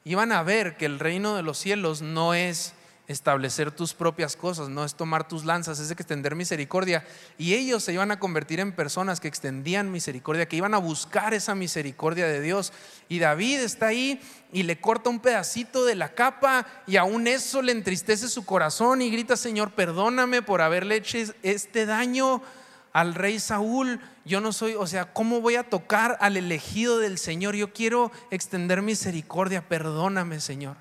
Iban 0.06 0.32
a 0.32 0.44
ver 0.44 0.78
que 0.78 0.86
el 0.86 1.00
reino 1.00 1.36
de 1.36 1.44
los 1.44 1.58
cielos 1.58 2.02
no 2.02 2.34
es 2.34 2.74
establecer 3.08 3.72
tus 3.72 3.94
propias 3.94 4.36
cosas, 4.38 4.70
no 4.70 4.86
es 4.86 4.96
tomar 4.96 5.28
tus 5.28 5.44
lanzas, 5.44 5.80
es 5.80 5.92
extender 5.92 6.36
misericordia. 6.36 7.06
Y 7.38 7.54
ellos 7.54 7.84
se 7.84 7.94
iban 7.94 8.12
a 8.12 8.20
convertir 8.20 8.60
en 8.60 8.72
personas 8.72 9.20
que 9.20 9.28
extendían 9.28 9.92
misericordia, 9.92 10.48
que 10.48 10.56
iban 10.56 10.74
a 10.74 10.78
buscar 10.78 11.34
esa 11.34 11.54
misericordia 11.54 12.28
de 12.28 12.42
Dios. 12.42 12.72
Y 13.10 13.20
David 13.20 13.60
está 13.60 13.88
ahí 13.88 14.22
y 14.52 14.64
le 14.64 14.80
corta 14.80 15.10
un 15.10 15.20
pedacito 15.20 15.86
de 15.86 15.96
la 15.96 16.14
capa 16.14 16.66
y 16.88 16.96
aún 16.96 17.28
eso 17.28 17.62
le 17.62 17.74
entristece 17.74 18.30
su 18.30 18.46
corazón 18.46 19.02
y 19.02 19.12
grita, 19.12 19.36
Señor, 19.36 19.72
perdóname 19.72 20.42
por 20.42 20.62
haberle 20.62 20.96
hecho 20.96 21.18
este 21.42 21.86
daño 21.86 22.42
al 22.94 23.16
rey 23.16 23.40
Saúl. 23.40 24.00
Yo 24.24 24.40
no 24.40 24.54
soy, 24.54 24.76
o 24.76 24.88
sea, 24.88 25.12
¿cómo 25.12 25.42
voy 25.42 25.56
a 25.56 25.64
tocar 25.70 26.18
al 26.22 26.38
elegido 26.38 27.00
del 27.00 27.18
Señor? 27.18 27.56
Yo 27.56 27.74
quiero 27.74 28.12
extender 28.32 28.82
misericordia, 28.82 29.68
perdóname, 29.68 30.40
Señor. 30.40 30.78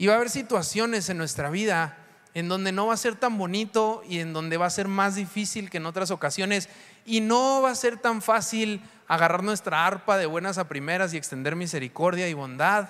Y 0.00 0.06
va 0.06 0.14
a 0.14 0.16
haber 0.16 0.30
situaciones 0.30 1.10
en 1.10 1.18
nuestra 1.18 1.50
vida 1.50 1.98
en 2.32 2.48
donde 2.48 2.72
no 2.72 2.86
va 2.86 2.94
a 2.94 2.96
ser 2.96 3.16
tan 3.16 3.36
bonito 3.36 4.02
y 4.08 4.20
en 4.20 4.32
donde 4.32 4.56
va 4.56 4.64
a 4.64 4.70
ser 4.70 4.88
más 4.88 5.14
difícil 5.14 5.68
que 5.68 5.76
en 5.76 5.84
otras 5.84 6.10
ocasiones. 6.10 6.70
Y 7.04 7.20
no 7.20 7.60
va 7.60 7.70
a 7.70 7.74
ser 7.74 7.98
tan 7.98 8.22
fácil 8.22 8.80
agarrar 9.08 9.42
nuestra 9.42 9.86
arpa 9.86 10.16
de 10.16 10.24
buenas 10.24 10.56
a 10.56 10.68
primeras 10.68 11.12
y 11.12 11.18
extender 11.18 11.54
misericordia 11.54 12.30
y 12.30 12.32
bondad. 12.32 12.88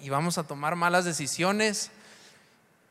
y 0.00 0.08
vamos 0.08 0.38
a 0.38 0.44
tomar 0.44 0.76
malas 0.76 1.04
decisiones. 1.04 1.90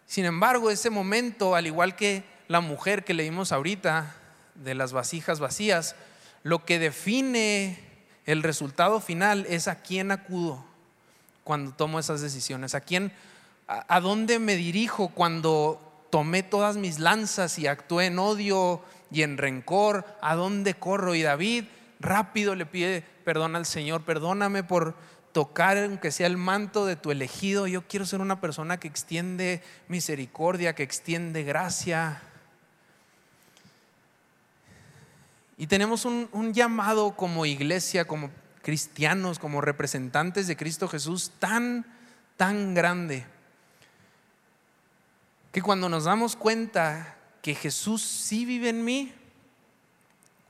Sin 0.05 0.25
embargo, 0.25 0.69
ese 0.69 0.91
momento, 0.91 1.55
al 1.55 1.65
igual 1.65 1.95
que 1.95 2.23
la 2.47 2.59
mujer 2.59 3.03
que 3.03 3.15
leímos 3.15 3.51
ahorita 3.51 4.15
de 4.53 4.75
las 4.75 4.93
vasijas 4.93 5.39
vacías, 5.39 5.95
lo 6.43 6.65
que 6.65 6.77
define 6.77 7.79
el 8.27 8.43
resultado 8.43 8.99
final 8.99 9.47
es 9.49 9.67
a 9.67 9.81
quién 9.81 10.11
acudo 10.11 10.71
cuando 11.43 11.73
tomo 11.73 11.99
esas 11.99 12.21
decisiones, 12.21 12.75
a 12.75 12.81
quién, 12.81 13.11
a, 13.67 13.99
dónde 13.99 14.39
me 14.39 14.55
dirijo 14.55 15.09
cuando 15.09 16.05
tomé 16.09 16.43
todas 16.43 16.77
mis 16.77 16.99
lanzas 16.99 17.57
y 17.59 17.67
actué 17.67 18.07
en 18.07 18.19
odio 18.19 18.81
y 19.11 19.23
en 19.23 19.37
rencor, 19.37 20.05
a 20.21 20.35
dónde 20.35 20.73
corro. 20.73 21.15
Y 21.15 21.21
David 21.21 21.65
rápido 21.99 22.55
le 22.55 22.65
pide 22.65 23.03
perdón 23.23 23.55
al 23.55 23.65
Señor, 23.65 24.03
perdóname 24.03 24.63
por 24.63 24.95
tocar, 25.31 25.77
aunque 25.77 26.11
sea 26.11 26.27
el 26.27 26.37
manto 26.37 26.85
de 26.85 26.95
tu 26.95 27.11
elegido. 27.11 27.67
Yo 27.67 27.87
quiero 27.87 28.05
ser 28.05 28.21
una 28.21 28.39
persona 28.39 28.79
que 28.79 28.87
extiende 28.87 29.61
misericordia, 29.87 30.75
que 30.75 30.83
extiende 30.83 31.43
gracia. 31.43 32.21
Y 35.57 35.67
tenemos 35.67 36.05
un, 36.05 36.29
un, 36.31 36.53
llamado 36.53 37.15
como 37.15 37.45
iglesia, 37.45 38.05
como 38.05 38.29
cristianos, 38.63 39.37
como 39.37 39.61
representantes 39.61 40.47
de 40.47 40.57
Cristo 40.57 40.87
Jesús 40.87 41.31
tan, 41.37 41.85
tan 42.37 42.73
grande, 42.73 43.25
que 45.51 45.61
cuando 45.61 45.89
nos 45.89 46.05
damos 46.05 46.35
cuenta 46.35 47.17
que 47.43 47.53
Jesús 47.53 48.01
sí 48.01 48.45
vive 48.45 48.69
en 48.69 48.83
mí, 48.83 49.13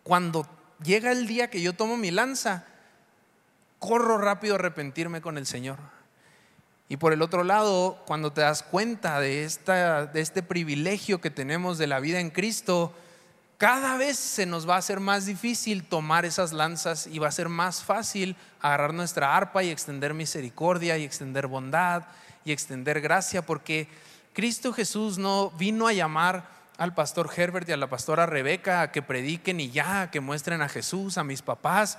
cuando 0.03 0.47
llega 0.81 1.11
el 1.11 1.27
día 1.27 1.49
que 1.49 1.61
yo 1.61 1.73
tomo 1.73 1.97
mi 1.97 2.11
lanza, 2.11 2.65
corro 3.79 4.17
rápido 4.17 4.53
a 4.53 4.59
arrepentirme 4.59 5.19
con 5.19 5.37
el 5.37 5.45
Señor. 5.45 5.77
Y 6.87 6.97
por 6.97 7.11
el 7.11 7.21
otro 7.21 7.43
lado, 7.43 8.01
cuando 8.05 8.31
te 8.31 8.41
das 8.41 8.61
cuenta 8.61 9.19
de, 9.19 9.43
esta, 9.43 10.05
de 10.05 10.21
este 10.21 10.43
privilegio 10.43 11.19
que 11.19 11.31
tenemos 11.31 11.77
de 11.77 11.87
la 11.87 11.99
vida 11.99 12.19
en 12.19 12.29
Cristo, 12.29 12.93
cada 13.63 13.95
vez 13.95 14.19
se 14.19 14.45
nos 14.45 14.67
va 14.67 14.75
a 14.75 14.79
hacer 14.79 14.99
más 14.99 15.25
difícil 15.25 15.85
tomar 15.85 16.25
esas 16.25 16.51
lanzas 16.51 17.07
y 17.07 17.17
va 17.19 17.29
a 17.29 17.31
ser 17.31 17.47
más 17.47 17.81
fácil 17.81 18.35
agarrar 18.59 18.93
nuestra 18.93 19.37
arpa 19.37 19.63
y 19.63 19.69
extender 19.69 20.13
misericordia 20.13 20.97
y 20.97 21.05
extender 21.05 21.47
bondad 21.47 22.03
y 22.43 22.51
extender 22.51 22.99
gracia, 22.99 23.45
porque 23.45 23.87
Cristo 24.33 24.73
Jesús 24.73 25.17
no 25.17 25.49
vino 25.51 25.87
a 25.87 25.93
llamar 25.93 26.45
al 26.77 26.93
pastor 26.93 27.29
Herbert 27.33 27.69
y 27.69 27.71
a 27.71 27.77
la 27.77 27.87
pastora 27.87 28.25
Rebeca 28.25 28.81
a 28.81 28.91
que 28.91 29.01
prediquen 29.01 29.61
y 29.61 29.71
ya, 29.71 30.11
que 30.11 30.19
muestren 30.19 30.61
a 30.61 30.67
Jesús, 30.67 31.17
a 31.17 31.23
mis 31.23 31.41
papás. 31.41 31.97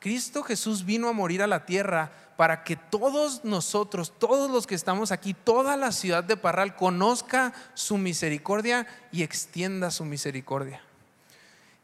Cristo 0.00 0.42
Jesús 0.42 0.84
vino 0.84 1.08
a 1.08 1.14
morir 1.14 1.40
a 1.40 1.46
la 1.46 1.64
tierra 1.64 2.12
para 2.36 2.62
que 2.62 2.76
todos 2.76 3.42
nosotros, 3.42 4.12
todos 4.18 4.50
los 4.50 4.66
que 4.66 4.74
estamos 4.74 5.12
aquí, 5.12 5.32
toda 5.32 5.78
la 5.78 5.92
ciudad 5.92 6.24
de 6.24 6.36
Parral 6.36 6.76
conozca 6.76 7.54
su 7.72 7.96
misericordia 7.96 8.86
y 9.12 9.22
extienda 9.22 9.90
su 9.90 10.04
misericordia. 10.04 10.85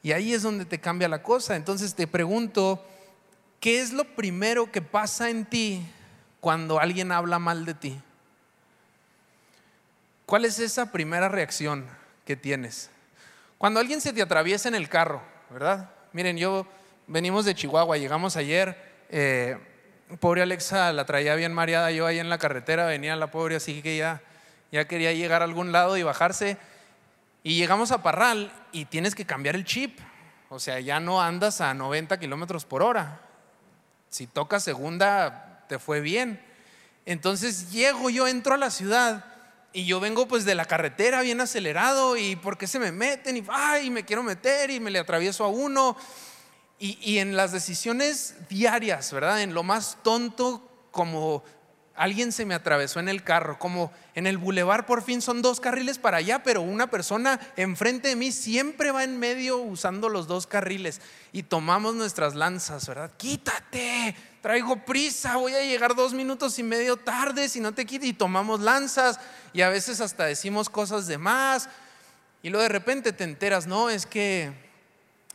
Y 0.03 0.13
ahí 0.13 0.35
es 0.35 0.43
donde 0.43 0.65
te 0.65 0.81
cambia 0.81 1.09
la 1.09 1.23
cosa. 1.23 1.57
Entonces 1.57 1.95
te 1.95 2.07
pregunto, 2.07 2.85
¿qué 3.61 3.81
es 3.81 3.93
lo 3.93 4.05
primero 4.05 4.73
que 4.73 4.83
pasa 4.83 5.31
en 5.31 5.45
ti 5.45 5.87
cuando 6.41 6.81
alguien 6.81 7.13
habla 7.13 7.39
mal 7.39 7.65
de 7.65 7.75
ti? 7.75 8.01
¿Cuál 10.27 10.45
es 10.45 10.59
esa 10.59 10.91
primera 10.91 11.29
reacción 11.29 11.87
que 12.25 12.37
tienes? 12.37 12.91
Cuando 13.59 13.79
alguien 13.79 14.01
se 14.01 14.13
te 14.13 14.23
atraviesa 14.23 14.69
en 14.69 14.75
el 14.75 14.89
carro, 14.89 15.23
¿verdad? 15.51 15.91
Miren, 16.13 16.37
yo 16.37 16.67
venimos 17.07 17.45
de 17.45 17.55
Chihuahua, 17.55 17.97
llegamos 17.97 18.37
ayer, 18.37 18.77
eh, 19.09 19.57
pobre 20.19 20.43
Alexa 20.43 20.93
la 20.93 21.05
traía 21.07 21.35
bien 21.35 21.53
mareada, 21.53 21.91
yo 21.91 22.07
ahí 22.07 22.19
en 22.19 22.29
la 22.29 22.39
carretera 22.39 22.87
venía 22.87 23.15
la 23.15 23.31
pobre, 23.31 23.57
así 23.57 23.83
que 23.83 23.97
ya, 23.97 24.21
ya 24.73 24.87
quería 24.87 25.13
llegar 25.13 25.43
a 25.43 25.45
algún 25.45 25.71
lado 25.71 25.97
y 25.97 26.03
bajarse. 26.03 26.57
Y 27.43 27.57
llegamos 27.57 27.91
a 27.93 28.03
Parral 28.03 28.53
y 28.73 28.85
tienes 28.85 29.15
que 29.15 29.27
cambiar 29.27 29.57
el 29.57 29.65
chip, 29.65 29.99
o 30.49 30.59
sea, 30.59 30.81
ya 30.81 31.01
no 31.01 31.21
andas 31.21 31.61
a 31.61 31.75
90 31.75 32.19
kilómetros 32.21 32.65
por 32.65 32.83
hora. 32.83 33.21
Si 34.09 34.27
tocas 34.27 34.63
segunda, 34.63 35.65
te 35.69 35.79
fue 35.79 36.01
bien. 36.01 36.41
Entonces 37.07 37.73
llego, 37.73 38.11
yo 38.11 38.29
entro 38.29 38.55
a 38.55 38.59
la 38.59 38.71
ciudad 38.71 39.25
y 39.73 39.87
yo 39.87 40.01
vengo 40.01 40.29
pues 40.29 40.45
de 40.45 40.55
la 40.55 40.67
carretera 40.67 41.23
bien 41.23 41.41
acelerado 41.41 42.17
y 42.17 42.37
¿por 42.37 42.59
qué 42.59 42.67
se 42.67 42.79
me 42.79 42.93
meten? 42.93 43.39
Y 43.39 43.45
ay, 43.49 43.91
me 43.91 44.05
quiero 44.05 44.23
meter 44.23 44.71
y 44.71 44.81
me 44.81 44.91
le 44.91 44.99
atravieso 44.99 45.45
a 45.45 45.49
uno 45.49 45.97
y, 46.85 47.19
en 47.19 47.37
las 47.37 47.53
decisiones 47.53 48.35
diarias, 48.49 49.13
¿verdad? 49.13 49.41
En 49.41 49.55
lo 49.55 49.63
más 49.63 49.99
tonto, 50.03 50.69
como 50.91 51.45
alguien 51.95 52.33
se 52.33 52.45
me 52.47 52.55
atravesó 52.55 53.01
en 53.01 53.09
el 53.09 53.23
carro, 53.23 53.59
como 53.59 53.93
en 54.15 54.27
el 54.27 54.39
bulevar 54.39 54.87
por 54.87 55.03
fin 55.03 55.23
son 55.23 55.43
dos 55.43 55.61
carriles 55.61 55.99
para 55.99 56.19
allá, 56.19 56.43
pero 56.43 56.63
una 56.63 56.89
persona 56.89 57.41
enfrente 57.57 58.09
de 58.09 58.17
mí 58.17 58.33
siempre 58.33 58.91
va 58.91 59.05
en 59.05 59.19
medio 59.19 59.59
usando 59.59 60.09
los 60.09 60.27
dos 60.27 60.47
carriles 60.47 61.01
y 61.33 61.43
tomamos 61.45 61.95
nuestras 61.95 62.35
lanzas, 62.35 62.87
¿verdad? 62.87 63.11
Quítate, 63.17 64.17
traigo 64.41 64.85
prisa, 64.85 65.37
voy 65.37 65.55
a 65.55 65.63
llegar 65.63 65.95
dos 65.95 66.15
minutos 66.15 66.59
y 66.59 66.63
medio 66.63 66.97
tarde 66.97 67.49
si 67.49 67.61
no 67.61 67.73
te 67.73 67.87
quites 67.87 68.09
y 68.09 68.13
tomamos 68.13 68.61
lanzas 68.61 69.21
y 69.53 69.63
a 69.63 69.69
veces 69.69 70.01
hasta 70.01 70.25
decimos 70.25 70.69
cosas 70.69 71.07
de 71.07 71.19
más 71.19 71.69
y 72.43 72.51
luego 72.51 72.63
de 72.63 72.69
repente 72.69 73.13
te 73.13 73.25
enteras, 73.25 73.67
no, 73.67 73.89
es 73.89 74.05
que 74.05 74.53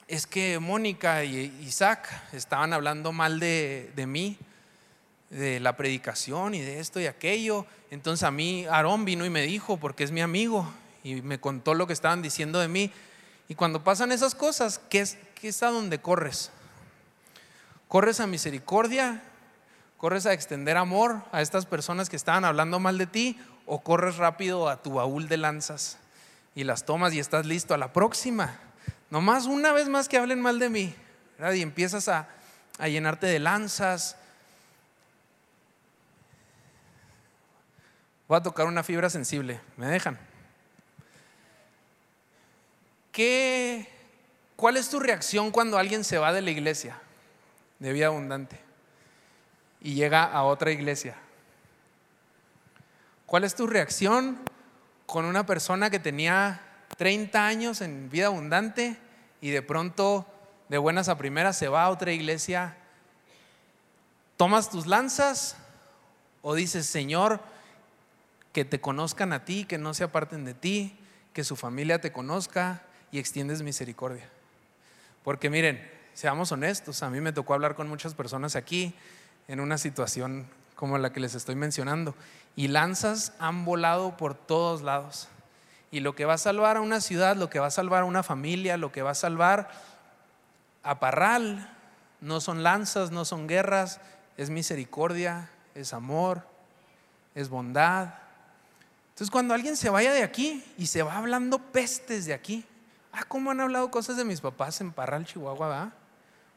es 0.07 0.25
que 0.25 0.59
Mónica 0.59 1.23
y 1.25 1.53
Isaac 1.61 2.07
estaban 2.31 2.71
hablando 2.71 3.11
mal 3.11 3.39
de, 3.39 4.05
mí, 4.07 4.37
de 5.29 5.59
la 5.59 5.75
predicación 5.75 6.53
y 6.55 6.61
de 6.61 6.79
esto 6.79 6.99
y 6.99 7.07
aquello. 7.07 7.65
Entonces 7.91 8.23
a 8.23 8.31
mí 8.31 8.65
Aarón 8.65 9.05
vino 9.05 9.25
y 9.25 9.29
me 9.29 9.41
dijo, 9.41 9.77
porque 9.77 10.03
es 10.03 10.11
mi 10.11 10.21
amigo, 10.21 10.71
y 11.03 11.21
me 11.21 11.39
contó 11.39 11.73
lo 11.73 11.87
que 11.87 11.93
estaban 11.93 12.21
diciendo 12.21 12.59
de 12.59 12.67
mí. 12.67 12.91
Y 13.47 13.55
cuando 13.55 13.83
pasan 13.83 14.11
esas 14.11 14.35
cosas, 14.35 14.79
¿qué 14.89 14.99
es, 14.99 15.17
qué 15.35 15.49
es 15.49 15.63
a 15.63 15.67
donde 15.67 15.99
corres? 15.99 16.51
¿Corres 17.87 18.19
a 18.19 18.27
misericordia? 18.27 19.23
¿Corres 19.97 20.25
a 20.25 20.33
extender 20.33 20.77
amor 20.77 21.23
a 21.31 21.41
estas 21.41 21.65
personas 21.65 22.09
que 22.09 22.17
estaban 22.17 22.45
hablando 22.45 22.79
mal 22.79 22.97
de 22.97 23.07
ti? 23.07 23.39
¿O 23.65 23.81
corres 23.81 24.17
rápido 24.17 24.69
a 24.69 24.81
tu 24.81 24.93
baúl 24.93 25.27
de 25.27 25.37
lanzas 25.37 25.97
y 26.55 26.63
las 26.63 26.85
tomas 26.85 27.13
y 27.13 27.19
estás 27.19 27.45
listo 27.45 27.73
a 27.73 27.77
la 27.77 27.93
próxima? 27.93 28.59
Nomás 29.09 29.45
una 29.45 29.71
vez 29.71 29.87
más 29.87 30.09
que 30.09 30.17
hablen 30.17 30.41
mal 30.41 30.59
de 30.59 30.69
mí, 30.69 30.95
y 31.53 31.61
empiezas 31.61 32.09
a, 32.09 32.27
a 32.77 32.87
llenarte 32.89 33.27
de 33.27 33.39
lanzas. 33.39 34.17
Voy 38.27 38.37
a 38.37 38.43
tocar 38.43 38.67
una 38.67 38.83
fibra 38.83 39.09
sensible, 39.09 39.59
¿me 39.77 39.87
dejan? 39.87 40.19
¿Qué, 43.11 43.89
¿Cuál 44.55 44.77
es 44.77 44.89
tu 44.89 44.99
reacción 44.99 45.51
cuando 45.51 45.77
alguien 45.77 46.03
se 46.03 46.17
va 46.17 46.33
de 46.33 46.41
la 46.41 46.51
iglesia 46.51 46.99
de 47.79 47.93
vida 47.93 48.07
abundante 48.07 48.59
y 49.81 49.93
llega 49.93 50.23
a 50.23 50.43
otra 50.43 50.71
iglesia? 50.71 51.15
¿Cuál 53.25 53.43
es 53.43 53.55
tu 53.55 53.67
reacción 53.67 54.39
con 55.05 55.25
una 55.25 55.45
persona 55.45 55.89
que 55.89 55.99
tenía 55.99 56.61
30 56.97 57.45
años 57.45 57.81
en 57.81 58.09
vida 58.09 58.27
abundante 58.27 58.97
y 59.41 59.51
de 59.51 59.61
pronto, 59.61 60.25
de 60.69 60.77
buenas 60.77 61.09
a 61.09 61.17
primeras, 61.17 61.57
se 61.57 61.67
va 61.67 61.83
a 61.83 61.89
otra 61.89 62.11
iglesia. 62.11 62.75
¿Tomas 64.35 64.69
tus 64.69 64.87
lanzas 64.87 65.55
o 66.41 66.55
dices, 66.55 66.85
Señor, 66.87 67.39
que 68.57 68.65
te 68.65 68.81
conozcan 68.81 69.33
a 69.33 69.45
ti, 69.45 69.65
que 69.65 69.77
no 69.77 69.93
se 69.93 70.03
aparten 70.03 70.43
de 70.43 70.55
ti, 70.55 70.97
que 71.31 71.43
su 71.43 71.55
familia 71.55 72.01
te 72.01 72.11
conozca 72.11 72.81
y 73.11 73.19
extiendes 73.19 73.61
misericordia? 73.61 74.27
Porque 75.23 75.51
miren, 75.51 75.87
seamos 76.15 76.51
honestos, 76.51 77.03
a 77.03 77.11
mí 77.11 77.21
me 77.21 77.31
tocó 77.31 77.53
hablar 77.53 77.75
con 77.75 77.87
muchas 77.87 78.15
personas 78.15 78.55
aquí 78.55 78.95
en 79.47 79.59
una 79.59 79.77
situación 79.77 80.47
como 80.73 80.97
la 80.97 81.13
que 81.13 81.19
les 81.19 81.35
estoy 81.35 81.53
mencionando 81.53 82.15
y 82.55 82.69
lanzas 82.69 83.33
han 83.37 83.63
volado 83.63 84.17
por 84.17 84.33
todos 84.33 84.81
lados. 84.81 85.27
Y 85.91 85.99
lo 85.99 86.15
que 86.15 86.25
va 86.25 86.33
a 86.33 86.39
salvar 86.39 86.77
a 86.77 86.81
una 86.81 86.99
ciudad, 86.99 87.35
lo 87.35 87.51
que 87.51 87.59
va 87.59 87.67
a 87.67 87.69
salvar 87.69 88.01
a 88.01 88.05
una 88.05 88.23
familia, 88.23 88.75
lo 88.77 88.91
que 88.91 89.03
va 89.03 89.11
a 89.11 89.13
salvar 89.13 89.69
a 90.81 90.99
Parral, 90.99 91.77
no 92.21 92.41
son 92.41 92.63
lanzas, 92.63 93.11
no 93.11 93.23
son 93.23 93.45
guerras, 93.45 94.01
es 94.35 94.49
misericordia, 94.49 95.51
es 95.75 95.93
amor, 95.93 96.41
es 97.35 97.49
bondad. 97.49 98.15
Entonces 99.17 99.31
cuando 99.31 99.55
alguien 99.55 99.75
se 99.75 99.89
vaya 99.89 100.13
de 100.13 100.21
aquí 100.21 100.63
y 100.77 100.85
se 100.85 101.01
va 101.01 101.17
hablando 101.17 101.57
pestes 101.57 102.27
de 102.27 102.35
aquí, 102.35 102.63
ah, 103.11 103.23
¿cómo 103.27 103.49
han 103.49 103.59
hablado 103.59 103.89
cosas 103.89 104.15
de 104.15 104.23
mis 104.23 104.41
papás 104.41 104.79
en 104.79 104.91
Parral, 104.91 105.25
Chihuahua? 105.25 105.67
Va? 105.67 105.93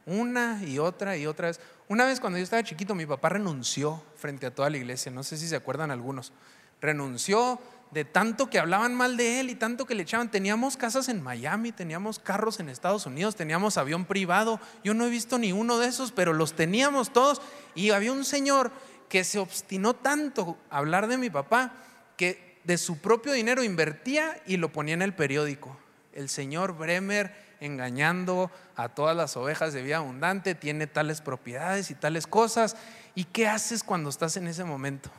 Una 0.05 0.61
y 0.63 0.77
otra 0.77 1.17
y 1.17 1.25
otra 1.25 1.47
vez. 1.47 1.59
Una 1.87 2.05
vez 2.05 2.19
cuando 2.19 2.37
yo 2.37 2.43
estaba 2.43 2.61
chiquito, 2.61 2.93
mi 2.93 3.07
papá 3.07 3.29
renunció 3.29 4.03
frente 4.15 4.45
a 4.45 4.53
toda 4.53 4.69
la 4.69 4.77
iglesia, 4.77 5.11
no 5.11 5.23
sé 5.23 5.37
si 5.37 5.47
se 5.47 5.55
acuerdan 5.55 5.89
algunos. 5.89 6.33
Renunció, 6.79 7.59
de 7.89 8.05
tanto 8.05 8.47
que 8.47 8.59
hablaban 8.59 8.93
mal 8.93 9.17
de 9.17 9.39
él 9.39 9.49
y 9.49 9.55
tanto 9.55 9.87
que 9.87 9.95
le 9.95 10.03
echaban. 10.03 10.29
Teníamos 10.29 10.77
casas 10.77 11.09
en 11.09 11.23
Miami, 11.23 11.71
teníamos 11.71 12.19
carros 12.19 12.59
en 12.59 12.69
Estados 12.69 13.07
Unidos, 13.07 13.35
teníamos 13.35 13.77
avión 13.77 14.05
privado. 14.05 14.59
Yo 14.83 14.93
no 14.93 15.07
he 15.07 15.09
visto 15.09 15.39
ni 15.39 15.51
uno 15.51 15.79
de 15.79 15.87
esos, 15.87 16.11
pero 16.11 16.31
los 16.31 16.53
teníamos 16.53 17.11
todos. 17.11 17.41
Y 17.73 17.89
había 17.89 18.11
un 18.11 18.23
señor 18.23 18.71
que 19.09 19.23
se 19.23 19.39
obstinó 19.39 19.95
tanto 19.95 20.59
a 20.69 20.77
hablar 20.77 21.07
de 21.07 21.17
mi 21.17 21.31
papá 21.31 21.73
que 22.17 22.50
de 22.63 22.77
su 22.77 22.99
propio 22.99 23.33
dinero 23.33 23.63
invertía 23.63 24.41
y 24.45 24.57
lo 24.57 24.71
ponía 24.71 24.93
en 24.93 25.01
el 25.01 25.13
periódico. 25.13 25.77
El 26.13 26.29
señor 26.29 26.77
Bremer 26.77 27.33
engañando 27.61 28.51
a 28.75 28.89
todas 28.89 29.15
las 29.15 29.37
ovejas 29.37 29.71
de 29.71 29.83
vida 29.83 29.97
abundante, 29.97 30.55
tiene 30.55 30.87
tales 30.87 31.21
propiedades 31.21 31.91
y 31.91 31.95
tales 31.95 32.27
cosas. 32.27 32.75
¿Y 33.15 33.25
qué 33.25 33.47
haces 33.47 33.83
cuando 33.83 34.09
estás 34.09 34.35
en 34.35 34.47
ese 34.47 34.63
momento? 34.63 35.09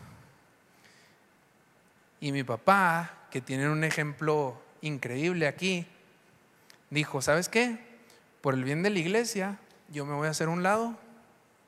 Y 2.20 2.32
mi 2.32 2.42
papá, 2.44 3.26
que 3.30 3.40
tiene 3.40 3.68
un 3.68 3.84
ejemplo 3.84 4.60
increíble 4.80 5.46
aquí, 5.46 5.86
dijo, 6.90 7.22
¿sabes 7.22 7.48
qué? 7.48 7.78
Por 8.40 8.54
el 8.54 8.64
bien 8.64 8.82
de 8.82 8.90
la 8.90 8.98
iglesia, 8.98 9.58
yo 9.88 10.04
me 10.04 10.14
voy 10.14 10.26
a 10.26 10.30
hacer 10.30 10.48
un 10.48 10.62
lado, 10.62 10.98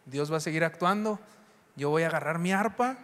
Dios 0.07 0.33
va 0.33 0.39
a 0.39 0.41
seguir 0.41 0.65
actuando, 0.65 1.21
yo 1.77 1.91
voy 1.91 2.03
a 2.03 2.09
agarrar 2.09 2.39
mi 2.39 2.53
arpa 2.53 2.99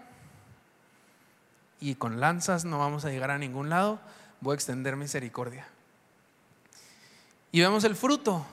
y 1.81 1.95
con 1.95 2.21
lanzas 2.21 2.65
no 2.65 2.79
vamos 2.79 3.05
a 3.05 3.11
llegar 3.11 3.31
a 3.31 3.39
ningún 3.39 3.71
lado, 3.71 4.01
voy 4.41 4.53
a 4.53 4.55
extender 4.55 4.97
misericordia. 4.97 5.67
Y 7.53 7.61
vemos 7.61 7.85
el 7.85 7.97
fruto, 7.97 8.47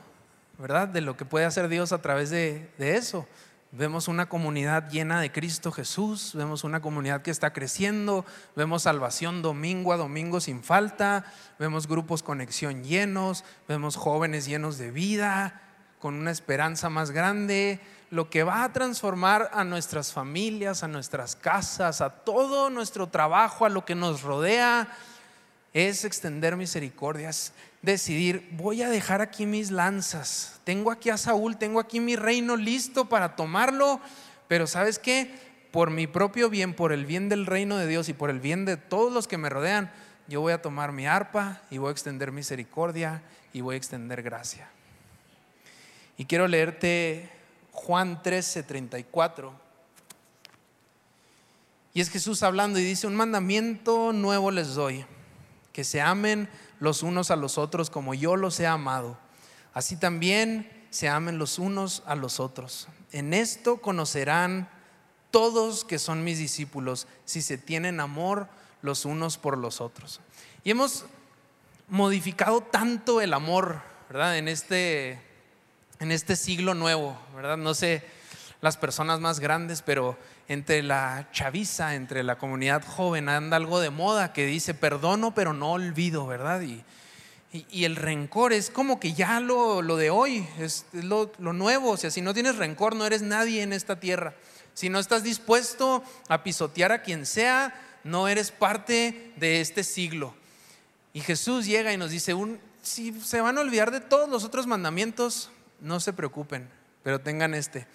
¿verdad? 0.57 0.87
De 0.87 1.01
lo 1.01 1.17
que 1.17 1.25
puede 1.25 1.45
hacer 1.45 1.67
Dios 1.67 1.91
a 1.91 2.01
través 2.01 2.29
de, 2.29 2.71
de 2.77 2.95
eso. 2.95 3.27
Vemos 3.71 4.07
una 4.07 4.29
comunidad 4.29 4.89
llena 4.89 5.19
de 5.19 5.31
Cristo 5.31 5.71
Jesús, 5.73 6.31
vemos 6.33 6.63
una 6.63 6.81
comunidad 6.81 7.21
que 7.21 7.31
está 7.31 7.51
creciendo, 7.51 8.25
vemos 8.55 8.83
salvación 8.83 9.41
domingo 9.41 9.91
a 9.91 9.97
domingo 9.97 10.39
sin 10.39 10.63
falta, 10.63 11.25
vemos 11.59 11.85
grupos 11.85 12.23
conexión 12.23 12.85
llenos, 12.85 13.43
vemos 13.67 13.97
jóvenes 13.97 14.45
llenos 14.45 14.77
de 14.77 14.89
vida, 14.89 15.61
con 15.99 16.15
una 16.15 16.31
esperanza 16.31 16.89
más 16.89 17.11
grande, 17.11 17.81
lo 18.09 18.29
que 18.29 18.43
va 18.43 18.63
a 18.63 18.71
transformar 18.71 19.49
a 19.53 19.63
nuestras 19.63 20.13
familias, 20.13 20.83
a 20.83 20.87
nuestras 20.87 21.35
casas, 21.35 22.01
a 22.01 22.09
todo 22.09 22.69
nuestro 22.69 23.07
trabajo, 23.07 23.65
a 23.65 23.69
lo 23.69 23.85
que 23.85 23.95
nos 23.95 24.21
rodea, 24.21 24.87
es 25.73 26.05
extender 26.05 26.55
misericordias, 26.55 27.53
decidir, 27.81 28.47
voy 28.51 28.81
a 28.81 28.89
dejar 28.89 29.21
aquí 29.21 29.45
mis 29.45 29.71
lanzas, 29.71 30.59
tengo 30.63 30.91
aquí 30.91 31.09
a 31.09 31.17
Saúl, 31.17 31.57
tengo 31.57 31.79
aquí 31.79 31.99
mi 31.99 32.15
reino 32.15 32.55
listo 32.55 33.09
para 33.09 33.35
tomarlo, 33.35 33.99
pero 34.47 34.65
¿sabes 34.65 34.97
qué? 34.97 35.31
Por 35.71 35.91
mi 35.91 36.07
propio 36.07 36.49
bien, 36.49 36.73
por 36.73 36.93
el 36.93 37.05
bien 37.05 37.29
del 37.29 37.45
reino 37.45 37.77
de 37.77 37.87
Dios 37.87 38.09
y 38.09 38.13
por 38.13 38.29
el 38.29 38.39
bien 38.39 38.65
de 38.65 38.77
todos 38.77 39.11
los 39.11 39.27
que 39.27 39.37
me 39.37 39.49
rodean, 39.49 39.91
yo 40.27 40.41
voy 40.41 40.53
a 40.53 40.61
tomar 40.61 40.93
mi 40.93 41.05
arpa 41.05 41.61
y 41.69 41.77
voy 41.77 41.89
a 41.89 41.91
extender 41.91 42.31
misericordia 42.31 43.21
y 43.53 43.61
voy 43.61 43.75
a 43.75 43.77
extender 43.77 44.23
gracia. 44.23 44.69
Y 46.17 46.25
quiero 46.25 46.47
leerte 46.47 47.29
Juan 47.77 48.23
13, 48.23 48.63
34. 48.63 49.53
Y 51.93 52.01
es 52.01 52.09
Jesús 52.09 52.41
hablando 52.43 52.79
y 52.79 52.83
dice, 52.83 53.07
un 53.07 53.15
mandamiento 53.15 54.13
nuevo 54.13 54.51
les 54.51 54.73
doy, 54.73 55.05
que 55.73 55.83
se 55.83 56.01
amen 56.01 56.49
los 56.79 57.03
unos 57.03 57.29
a 57.31 57.35
los 57.35 57.57
otros 57.57 57.89
como 57.89 58.13
yo 58.15 58.35
los 58.35 58.59
he 58.59 58.67
amado. 58.67 59.17
Así 59.73 59.95
también 59.95 60.87
se 60.89 61.07
amen 61.07 61.37
los 61.37 61.59
unos 61.59 62.03
a 62.07 62.15
los 62.15 62.39
otros. 62.39 62.87
En 63.11 63.33
esto 63.33 63.77
conocerán 63.77 64.69
todos 65.29 65.85
que 65.85 65.99
son 65.99 66.23
mis 66.23 66.39
discípulos, 66.39 67.07
si 67.25 67.43
se 67.43 67.59
tienen 67.59 67.99
amor 67.99 68.49
los 68.81 69.05
unos 69.05 69.37
por 69.37 69.55
los 69.55 69.81
otros. 69.81 70.19
Y 70.63 70.71
hemos 70.71 71.05
modificado 71.87 72.61
tanto 72.61 73.21
el 73.21 73.33
amor, 73.33 73.81
¿verdad? 74.09 74.37
En 74.37 74.47
este 74.47 75.26
en 75.99 76.11
este 76.11 76.35
siglo 76.35 76.73
nuevo, 76.73 77.17
¿verdad? 77.35 77.57
No 77.57 77.73
sé 77.73 78.03
las 78.61 78.77
personas 78.77 79.19
más 79.19 79.39
grandes, 79.39 79.81
pero 79.81 80.17
entre 80.47 80.81
la 80.81 81.29
chaviza, 81.31 81.95
entre 81.95 82.23
la 82.23 82.37
comunidad 82.37 82.83
joven, 82.85 83.29
anda 83.29 83.57
algo 83.57 83.79
de 83.79 83.89
moda 83.89 84.33
que 84.33 84.45
dice 84.45 84.73
perdono, 84.73 85.33
pero 85.33 85.53
no 85.53 85.73
olvido, 85.73 86.25
¿verdad? 86.25 86.61
Y, 86.61 86.83
y, 87.51 87.85
el 87.85 87.95
rencor 87.95 88.53
es 88.53 88.69
como 88.69 88.99
que 88.99 89.13
ya 89.13 89.39
lo, 89.39 89.81
lo 89.81 89.95
de 89.95 90.09
hoy, 90.09 90.47
es 90.59 90.85
lo, 90.91 91.31
lo 91.39 91.53
nuevo. 91.53 91.91
O 91.91 91.97
sea, 91.97 92.11
si 92.11 92.21
no 92.21 92.33
tienes 92.33 92.55
rencor, 92.55 92.95
no 92.95 93.05
eres 93.05 93.21
nadie 93.21 93.61
en 93.61 93.73
esta 93.73 93.99
tierra. 93.99 94.35
Si 94.73 94.89
no 94.89 94.99
estás 94.99 95.23
dispuesto 95.23 96.03
a 96.27 96.43
pisotear 96.43 96.91
a 96.91 97.01
quien 97.01 97.25
sea, 97.25 97.73
no 98.03 98.27
eres 98.27 98.51
parte 98.51 99.33
de 99.37 99.61
este 99.61 99.83
siglo. 99.83 100.35
Y 101.13 101.21
Jesús 101.21 101.65
llega 101.65 101.93
y 101.93 101.97
nos 101.97 102.11
dice, 102.11 102.33
un, 102.33 102.59
si 102.83 103.19
se 103.21 103.41
van 103.41 103.57
a 103.57 103.61
olvidar 103.61 103.91
de 103.91 104.01
todos 104.01 104.29
los 104.29 104.43
otros 104.43 104.67
mandamientos, 104.67 105.49
no 105.79 105.99
se 105.99 106.13
preocupen, 106.13 106.69
pero 107.03 107.21
tengan 107.21 107.53
este, 107.53 107.87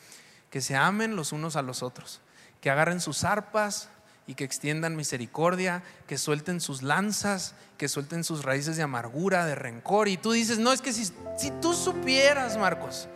que 0.51 0.61
se 0.61 0.77
amen 0.77 1.17
los 1.17 1.33
unos 1.33 1.57
a 1.57 1.63
los 1.63 1.83
otros, 1.83 2.21
que 2.61 2.71
agarren 2.71 3.01
sus 3.01 3.25
arpas 3.25 3.89
y 4.27 4.35
que 4.35 4.45
extiendan 4.45 4.97
misericordia, 4.97 5.83
que 6.07 6.19
suelten 6.19 6.61
sus 6.61 6.83
lanzas, 6.83 7.55
que 7.77 7.89
suelten 7.89 8.25
sus 8.25 8.45
raíces 8.45 8.77
de 8.77 8.83
amargura, 8.83 9.47
de 9.47 9.55
rencor. 9.55 10.09
Y 10.09 10.17
tú 10.17 10.33
dices, 10.33 10.59
no, 10.59 10.73
es 10.73 10.81
que 10.81 10.93
si, 10.93 11.07
si 11.37 11.51
tú 11.61 11.75
supieras, 11.75 12.57
Marcos, 12.57 13.09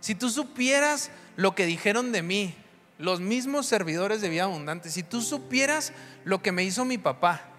si 0.00 0.14
tú 0.14 0.30
supieras 0.30 1.10
lo 1.36 1.54
que 1.54 1.66
dijeron 1.66 2.12
de 2.12 2.22
mí, 2.22 2.54
los 2.98 3.20
mismos 3.20 3.66
servidores 3.66 4.20
de 4.20 4.28
vida 4.28 4.44
abundante, 4.44 4.90
si 4.90 5.02
tú 5.02 5.22
supieras 5.22 5.92
lo 6.24 6.42
que 6.42 6.52
me 6.52 6.64
hizo 6.64 6.84
mi 6.84 6.98
papá, 6.98 7.49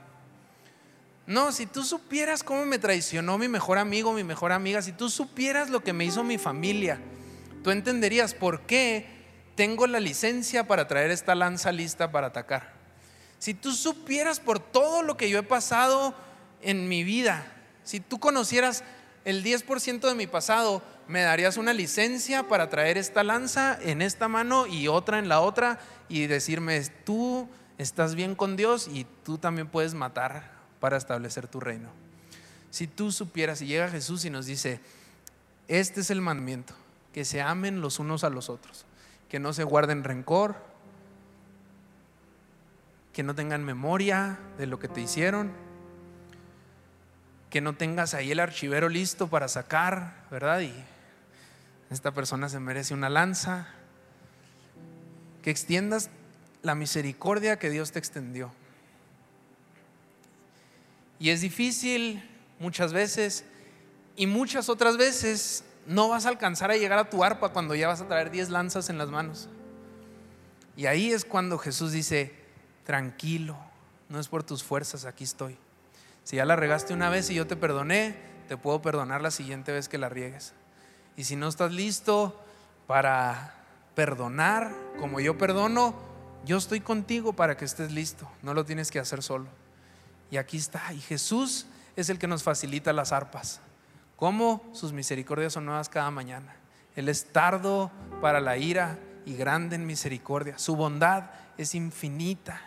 no, 1.31 1.53
si 1.53 1.65
tú 1.65 1.83
supieras 1.83 2.43
cómo 2.43 2.65
me 2.65 2.77
traicionó 2.77 3.37
mi 3.37 3.47
mejor 3.47 3.77
amigo, 3.77 4.11
mi 4.11 4.25
mejor 4.25 4.51
amiga, 4.51 4.81
si 4.81 4.91
tú 4.91 5.09
supieras 5.09 5.69
lo 5.69 5.81
que 5.81 5.93
me 5.93 6.03
hizo 6.03 6.25
mi 6.25 6.37
familia, 6.37 6.99
tú 7.63 7.71
entenderías 7.71 8.33
por 8.33 8.61
qué 8.61 9.07
tengo 9.55 9.87
la 9.87 10.01
licencia 10.01 10.67
para 10.67 10.89
traer 10.89 11.09
esta 11.09 11.33
lanza 11.33 11.71
lista 11.71 12.11
para 12.11 12.27
atacar. 12.27 12.73
Si 13.39 13.53
tú 13.53 13.71
supieras 13.71 14.41
por 14.41 14.59
todo 14.59 15.03
lo 15.03 15.15
que 15.15 15.29
yo 15.29 15.39
he 15.39 15.43
pasado 15.43 16.13
en 16.61 16.89
mi 16.89 17.05
vida, 17.05 17.45
si 17.85 18.01
tú 18.01 18.19
conocieras 18.19 18.83
el 19.23 19.41
10% 19.41 20.01
de 20.01 20.15
mi 20.15 20.27
pasado, 20.27 20.83
me 21.07 21.21
darías 21.21 21.55
una 21.55 21.71
licencia 21.71 22.43
para 22.49 22.69
traer 22.69 22.97
esta 22.97 23.23
lanza 23.23 23.79
en 23.81 24.01
esta 24.01 24.27
mano 24.27 24.67
y 24.67 24.89
otra 24.89 25.17
en 25.17 25.29
la 25.29 25.39
otra 25.39 25.79
y 26.09 26.27
decirme, 26.27 26.81
tú 27.05 27.47
estás 27.77 28.15
bien 28.15 28.35
con 28.35 28.57
Dios 28.57 28.89
y 28.91 29.05
tú 29.23 29.37
también 29.37 29.69
puedes 29.69 29.93
matar 29.93 30.60
para 30.81 30.97
establecer 30.97 31.47
tu 31.47 31.61
reino. 31.61 31.89
Si 32.71 32.87
tú 32.87 33.13
supieras, 33.13 33.61
y 33.61 33.67
llega 33.67 33.87
Jesús 33.87 34.25
y 34.25 34.29
nos 34.29 34.45
dice, 34.45 34.81
este 35.69 36.01
es 36.01 36.09
el 36.09 36.19
mandamiento, 36.19 36.73
que 37.13 37.23
se 37.23 37.41
amen 37.41 37.79
los 37.79 37.99
unos 37.99 38.25
a 38.25 38.29
los 38.29 38.49
otros, 38.49 38.85
que 39.29 39.39
no 39.39 39.53
se 39.53 39.63
guarden 39.63 40.03
rencor, 40.03 40.55
que 43.13 43.23
no 43.23 43.35
tengan 43.35 43.63
memoria 43.63 44.39
de 44.57 44.65
lo 44.65 44.79
que 44.79 44.87
te 44.87 45.01
hicieron, 45.01 45.51
que 47.49 47.61
no 47.61 47.73
tengas 47.73 48.13
ahí 48.13 48.31
el 48.31 48.39
archivero 48.39 48.89
listo 48.89 49.27
para 49.27 49.47
sacar, 49.47 50.25
¿verdad? 50.31 50.61
Y 50.61 50.73
esta 51.89 52.11
persona 52.11 52.49
se 52.49 52.59
merece 52.59 52.93
una 52.93 53.09
lanza, 53.09 53.67
que 55.43 55.51
extiendas 55.51 56.09
la 56.63 56.73
misericordia 56.73 57.59
que 57.59 57.69
Dios 57.69 57.91
te 57.91 57.99
extendió. 57.99 58.51
Y 61.21 61.29
es 61.29 61.41
difícil 61.41 62.27
muchas 62.57 62.93
veces 62.93 63.45
y 64.15 64.25
muchas 64.25 64.69
otras 64.69 64.97
veces 64.97 65.63
no 65.85 66.09
vas 66.09 66.25
a 66.25 66.29
alcanzar 66.29 66.71
a 66.71 66.77
llegar 66.77 66.97
a 66.97 67.11
tu 67.11 67.23
arpa 67.23 67.49
cuando 67.49 67.75
ya 67.75 67.87
vas 67.87 68.01
a 68.01 68.07
traer 68.07 68.31
10 68.31 68.49
lanzas 68.49 68.89
en 68.89 68.97
las 68.97 69.11
manos. 69.11 69.47
Y 70.75 70.87
ahí 70.87 71.11
es 71.11 71.23
cuando 71.23 71.59
Jesús 71.59 71.91
dice, 71.91 72.33
tranquilo, 72.87 73.55
no 74.09 74.19
es 74.19 74.29
por 74.29 74.41
tus 74.41 74.63
fuerzas, 74.63 75.05
aquí 75.05 75.23
estoy. 75.23 75.59
Si 76.23 76.37
ya 76.37 76.45
la 76.45 76.55
regaste 76.55 76.91
una 76.91 77.11
vez 77.11 77.29
y 77.29 77.35
yo 77.35 77.45
te 77.45 77.55
perdoné, 77.55 78.15
te 78.47 78.57
puedo 78.57 78.81
perdonar 78.81 79.21
la 79.21 79.29
siguiente 79.29 79.71
vez 79.71 79.89
que 79.89 79.99
la 79.99 80.09
riegues. 80.09 80.53
Y 81.17 81.25
si 81.25 81.35
no 81.35 81.49
estás 81.49 81.71
listo 81.71 82.43
para 82.87 83.63
perdonar 83.93 84.75
como 84.99 85.19
yo 85.19 85.37
perdono, 85.37 85.93
yo 86.45 86.57
estoy 86.57 86.79
contigo 86.79 87.33
para 87.33 87.57
que 87.57 87.65
estés 87.65 87.91
listo. 87.91 88.27
No 88.41 88.55
lo 88.55 88.65
tienes 88.65 88.89
que 88.89 88.97
hacer 88.97 89.21
solo. 89.21 89.60
Y 90.31 90.37
aquí 90.37 90.57
está. 90.57 90.91
Y 90.93 91.01
Jesús 91.01 91.67
es 91.95 92.09
el 92.09 92.17
que 92.17 92.27
nos 92.27 92.41
facilita 92.41 92.93
las 92.93 93.11
arpas. 93.11 93.59
¿Cómo? 94.15 94.63
Sus 94.73 94.93
misericordias 94.93 95.53
son 95.53 95.65
nuevas 95.65 95.89
cada 95.89 96.09
mañana. 96.09 96.55
Él 96.95 97.09
es 97.09 97.25
tardo 97.25 97.91
para 98.21 98.39
la 98.39 98.57
ira 98.57 98.97
y 99.25 99.35
grande 99.35 99.75
en 99.75 99.85
misericordia. 99.85 100.57
Su 100.57 100.75
bondad 100.75 101.25
es 101.57 101.75
infinita. 101.75 102.61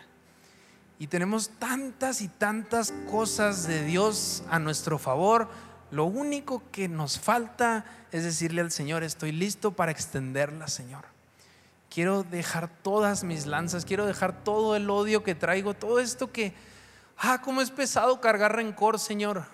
Y 0.99 1.07
tenemos 1.07 1.49
tantas 1.59 2.21
y 2.21 2.27
tantas 2.27 2.93
cosas 3.09 3.67
de 3.67 3.83
Dios 3.83 4.43
a 4.49 4.59
nuestro 4.59 4.97
favor. 4.97 5.49
Lo 5.91 6.05
único 6.05 6.63
que 6.71 6.87
nos 6.87 7.19
falta 7.19 7.85
es 8.11 8.23
decirle 8.23 8.61
al 8.61 8.71
Señor, 8.71 9.03
estoy 9.03 9.31
listo 9.31 9.71
para 9.71 9.91
extenderla, 9.91 10.67
Señor. 10.67 11.05
Quiero 11.89 12.23
dejar 12.23 12.69
todas 12.81 13.23
mis 13.23 13.45
lanzas, 13.45 13.85
quiero 13.85 14.05
dejar 14.05 14.43
todo 14.43 14.75
el 14.75 14.89
odio 14.89 15.23
que 15.23 15.35
traigo, 15.35 15.73
todo 15.73 15.99
esto 15.99 16.31
que, 16.31 16.53
Ah, 17.17 17.41
cómo 17.41 17.61
es 17.61 17.71
pesado 17.71 18.19
cargar 18.19 18.55
rencor, 18.55 18.99
Señor. 18.99 19.45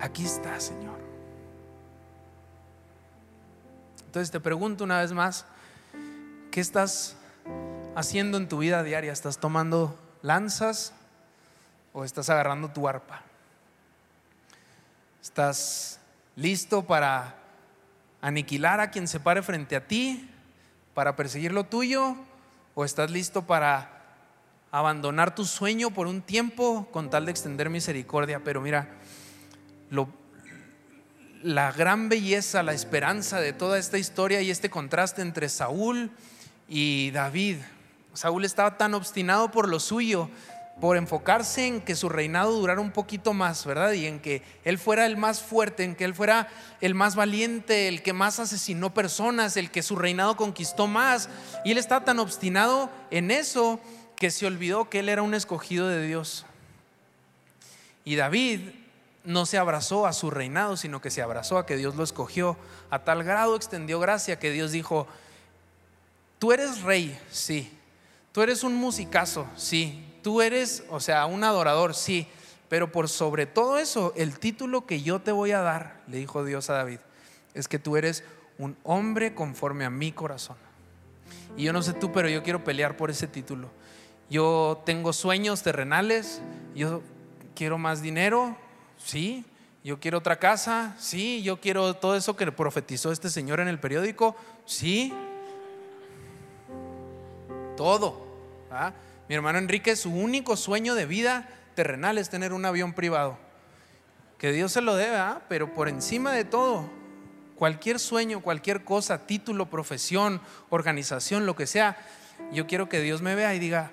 Aquí 0.00 0.24
está, 0.24 0.60
Señor. 0.60 0.98
Entonces 4.06 4.30
te 4.30 4.40
pregunto 4.40 4.84
una 4.84 5.00
vez 5.00 5.12
más, 5.12 5.44
¿qué 6.50 6.60
estás 6.60 7.16
haciendo 7.94 8.38
en 8.38 8.48
tu 8.48 8.58
vida 8.58 8.82
diaria? 8.82 9.12
¿Estás 9.12 9.38
tomando 9.38 9.98
lanzas 10.22 10.92
o 11.92 12.04
estás 12.04 12.30
agarrando 12.30 12.70
tu 12.70 12.88
arpa? 12.88 13.22
¿Estás 15.20 16.00
listo 16.36 16.86
para 16.86 17.34
aniquilar 18.22 18.80
a 18.80 18.90
quien 18.90 19.08
se 19.08 19.20
pare 19.20 19.42
frente 19.42 19.76
a 19.76 19.86
ti, 19.86 20.30
para 20.94 21.16
perseguir 21.16 21.52
lo 21.52 21.64
tuyo? 21.64 22.16
¿O 22.80 22.84
estás 22.84 23.10
listo 23.10 23.42
para 23.42 23.90
abandonar 24.70 25.34
tu 25.34 25.44
sueño 25.44 25.90
por 25.90 26.06
un 26.06 26.22
tiempo 26.22 26.86
con 26.92 27.10
tal 27.10 27.24
de 27.24 27.32
extender 27.32 27.70
misericordia? 27.70 28.44
Pero 28.44 28.60
mira, 28.60 28.88
la 31.42 31.72
gran 31.72 32.08
belleza, 32.08 32.62
la 32.62 32.74
esperanza 32.74 33.40
de 33.40 33.52
toda 33.52 33.80
esta 33.80 33.98
historia 33.98 34.42
y 34.42 34.52
este 34.52 34.70
contraste 34.70 35.22
entre 35.22 35.48
Saúl 35.48 36.12
y 36.68 37.10
David. 37.10 37.56
Saúl 38.14 38.44
estaba 38.44 38.78
tan 38.78 38.94
obstinado 38.94 39.50
por 39.50 39.66
lo 39.68 39.80
suyo, 39.80 40.30
por 40.80 40.96
enfocarse 40.96 41.66
en 41.66 41.80
que 41.80 41.96
su 41.96 42.08
reinado 42.08 42.52
durara 42.52 42.80
un 42.80 42.92
poquito 42.92 43.32
más, 43.32 43.64
¿verdad? 43.66 43.92
Y 43.92 44.06
en 44.06 44.20
que 44.20 44.42
él 44.64 44.78
fuera 44.78 45.06
el 45.06 45.16
más 45.16 45.42
fuerte, 45.42 45.82
en 45.82 45.96
que 45.96 46.04
él 46.04 46.14
fuera 46.14 46.48
el 46.80 46.94
más 46.94 47.16
valiente, 47.16 47.88
el 47.88 48.02
que 48.02 48.12
más 48.12 48.38
asesinó 48.38 48.94
personas, 48.94 49.56
el 49.56 49.70
que 49.70 49.82
su 49.82 49.96
reinado 49.96 50.36
conquistó 50.36 50.86
más. 50.86 51.28
Y 51.64 51.72
él 51.72 51.78
estaba 51.78 52.04
tan 52.04 52.20
obstinado 52.20 52.90
en 53.10 53.30
eso 53.32 53.80
que 54.14 54.30
se 54.30 54.46
olvidó 54.46 54.88
que 54.88 55.00
él 55.00 55.08
era 55.08 55.22
un 55.22 55.34
escogido 55.34 55.88
de 55.88 56.06
Dios. 56.06 56.46
Y 58.04 58.14
David 58.16 58.60
no 59.24 59.46
se 59.46 59.58
abrazó 59.58 60.06
a 60.06 60.12
su 60.12 60.30
reinado, 60.30 60.76
sino 60.76 61.00
que 61.00 61.10
se 61.10 61.22
abrazó 61.22 61.58
a 61.58 61.66
que 61.66 61.76
Dios 61.76 61.96
lo 61.96 62.04
escogió. 62.04 62.56
A 62.88 63.00
tal 63.00 63.24
grado 63.24 63.56
extendió 63.56 63.98
gracia 63.98 64.38
que 64.38 64.52
Dios 64.52 64.70
dijo, 64.70 65.08
tú 66.38 66.52
eres 66.52 66.82
rey, 66.82 67.18
sí. 67.30 67.72
Tú 68.32 68.42
eres 68.42 68.62
un 68.62 68.74
musicazo, 68.76 69.46
sí. 69.56 70.07
Tú 70.28 70.42
eres, 70.42 70.84
o 70.90 71.00
sea, 71.00 71.24
un 71.24 71.42
adorador, 71.42 71.94
sí. 71.94 72.28
Pero 72.68 72.92
por 72.92 73.08
sobre 73.08 73.46
todo 73.46 73.78
eso, 73.78 74.12
el 74.14 74.38
título 74.38 74.84
que 74.84 75.00
yo 75.00 75.22
te 75.22 75.32
voy 75.32 75.52
a 75.52 75.60
dar, 75.60 76.02
le 76.06 76.18
dijo 76.18 76.44
Dios 76.44 76.68
a 76.68 76.74
David, 76.74 76.98
es 77.54 77.66
que 77.66 77.78
tú 77.78 77.96
eres 77.96 78.24
un 78.58 78.76
hombre 78.82 79.34
conforme 79.34 79.86
a 79.86 79.90
mi 79.90 80.12
corazón. 80.12 80.58
Y 81.56 81.62
yo 81.62 81.72
no 81.72 81.80
sé 81.80 81.94
tú, 81.94 82.12
pero 82.12 82.28
yo 82.28 82.42
quiero 82.42 82.62
pelear 82.62 82.98
por 82.98 83.08
ese 83.08 83.26
título. 83.26 83.70
Yo 84.28 84.82
tengo 84.84 85.14
sueños 85.14 85.62
terrenales, 85.62 86.42
yo 86.74 87.00
quiero 87.54 87.78
más 87.78 88.02
dinero, 88.02 88.54
sí. 88.98 89.46
Yo 89.82 89.98
quiero 89.98 90.18
otra 90.18 90.38
casa, 90.38 90.94
sí. 90.98 91.42
Yo 91.42 91.58
quiero 91.58 91.94
todo 91.94 92.16
eso 92.16 92.36
que 92.36 92.52
profetizó 92.52 93.12
este 93.12 93.30
señor 93.30 93.60
en 93.60 93.68
el 93.68 93.80
periódico, 93.80 94.36
sí. 94.66 95.10
Todo. 97.78 98.28
Mi 99.28 99.34
hermano 99.34 99.58
Enrique, 99.58 99.94
su 99.94 100.10
único 100.10 100.56
sueño 100.56 100.94
de 100.94 101.04
vida 101.04 101.48
terrenal 101.74 102.16
es 102.16 102.30
tener 102.30 102.54
un 102.54 102.64
avión 102.64 102.94
privado. 102.94 103.38
Que 104.38 104.52
Dios 104.52 104.72
se 104.72 104.80
lo 104.80 104.96
debe, 104.96 105.18
pero 105.48 105.74
por 105.74 105.88
encima 105.88 106.32
de 106.32 106.44
todo, 106.44 106.88
cualquier 107.54 107.98
sueño, 107.98 108.40
cualquier 108.40 108.84
cosa, 108.84 109.26
título, 109.26 109.68
profesión, 109.68 110.40
organización, 110.70 111.44
lo 111.44 111.56
que 111.56 111.66
sea, 111.66 111.98
yo 112.52 112.66
quiero 112.66 112.88
que 112.88 113.00
Dios 113.00 113.20
me 113.20 113.34
vea 113.34 113.54
y 113.54 113.58
diga, 113.58 113.90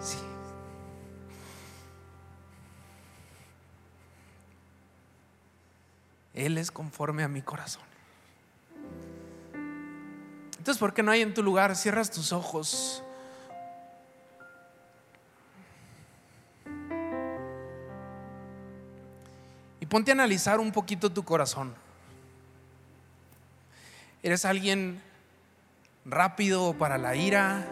sí. 0.00 0.18
Él 6.32 6.58
es 6.58 6.72
conforme 6.72 7.22
a 7.22 7.28
mi 7.28 7.42
corazón. 7.42 7.84
Entonces, 10.58 10.80
¿por 10.80 10.92
qué 10.92 11.04
no 11.04 11.12
hay 11.12 11.20
en 11.20 11.34
tu 11.34 11.42
lugar? 11.44 11.76
Cierras 11.76 12.10
tus 12.10 12.32
ojos. 12.32 13.03
Y 19.84 19.86
ponte 19.86 20.12
a 20.12 20.14
analizar 20.14 20.60
un 20.60 20.72
poquito 20.72 21.12
tu 21.12 21.26
corazón. 21.26 21.74
¿Eres 24.22 24.46
alguien 24.46 25.02
rápido 26.06 26.72
para 26.72 26.96
la 26.96 27.14
ira, 27.16 27.66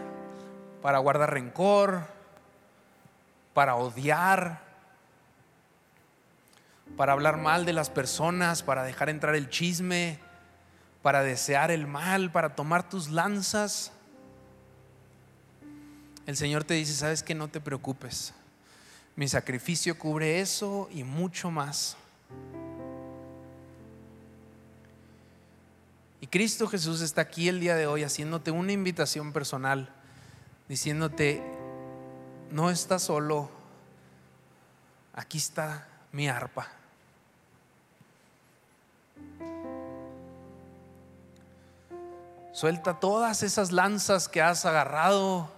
para 0.83 0.99
guardar 0.99 1.33
rencor, 1.33 2.07
para 3.55 3.77
odiar, 3.77 4.61
para 6.99 7.15
hablar 7.15 7.39
mal 7.39 7.65
de 7.65 7.73
las 7.73 7.89
personas, 7.89 8.63
para 8.63 8.83
dejar 8.83 9.09
entrar 9.09 9.35
el 9.35 9.49
chisme? 9.49 10.19
para 11.01 11.23
desear 11.23 11.71
el 11.71 11.87
mal, 11.87 12.31
para 12.31 12.55
tomar 12.55 12.87
tus 12.87 13.09
lanzas. 13.09 13.91
El 16.27 16.37
Señor 16.37 16.63
te 16.65 16.75
dice, 16.75 16.93
sabes 16.93 17.23
que 17.23 17.35
no 17.35 17.49
te 17.49 17.59
preocupes. 17.59 18.35
Mi 19.17 19.29
sacrificio 19.29 19.99
cubre 19.99 20.41
eso 20.41 20.91
y 20.93 21.05
mucho 21.05 21.51
más. 21.51 21.97
Y 26.21 26.27
Cristo 26.29 26.69
Jesús 26.69 27.01
está 27.01 27.23
aquí 27.23 27.49
el 27.49 27.61
día 27.61 27.75
de 27.75 27.87
hoy 27.87 28.05
haciéndote 28.05 28.51
una 28.51 28.73
invitación 28.73 29.33
personal, 29.33 29.91
diciéndote, 30.69 31.43
no 32.51 32.71
estás 32.71 33.03
solo, 33.03 33.51
aquí 35.15 35.39
está 35.39 35.89
mi 36.13 36.29
arpa. 36.29 36.69
Suelta 42.53 43.01
todas 43.01 43.43
esas 43.43 43.73
lanzas 43.73 44.29
que 44.29 44.43
has 44.43 44.67
agarrado. 44.67 45.51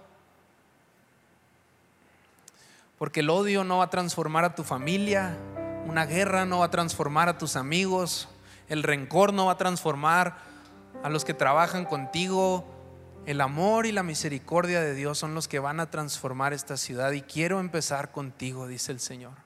Porque 2.97 3.19
el 3.19 3.29
odio 3.29 3.65
no 3.65 3.79
va 3.79 3.85
a 3.85 3.89
transformar 3.89 4.45
a 4.45 4.55
tu 4.55 4.63
familia, 4.63 5.37
una 5.85 6.05
guerra 6.05 6.45
no 6.45 6.59
va 6.59 6.65
a 6.65 6.71
transformar 6.71 7.29
a 7.29 7.37
tus 7.37 7.55
amigos, 7.55 8.27
el 8.67 8.83
rencor 8.83 9.33
no 9.33 9.45
va 9.45 9.53
a 9.53 9.57
transformar 9.57 10.37
a 11.03 11.09
los 11.09 11.23
que 11.23 11.33
trabajan 11.33 11.85
contigo. 11.85 12.65
El 13.25 13.41
amor 13.41 13.85
y 13.85 13.91
la 13.91 14.03
misericordia 14.03 14.81
de 14.81 14.93
Dios 14.93 15.17
son 15.17 15.33
los 15.33 15.47
que 15.47 15.59
van 15.59 15.79
a 15.79 15.89
transformar 15.89 16.53
esta 16.53 16.77
ciudad 16.77 17.11
y 17.11 17.21
quiero 17.21 17.59
empezar 17.59 18.11
contigo, 18.11 18.67
dice 18.67 18.91
el 18.91 18.99
Señor. 18.99 19.44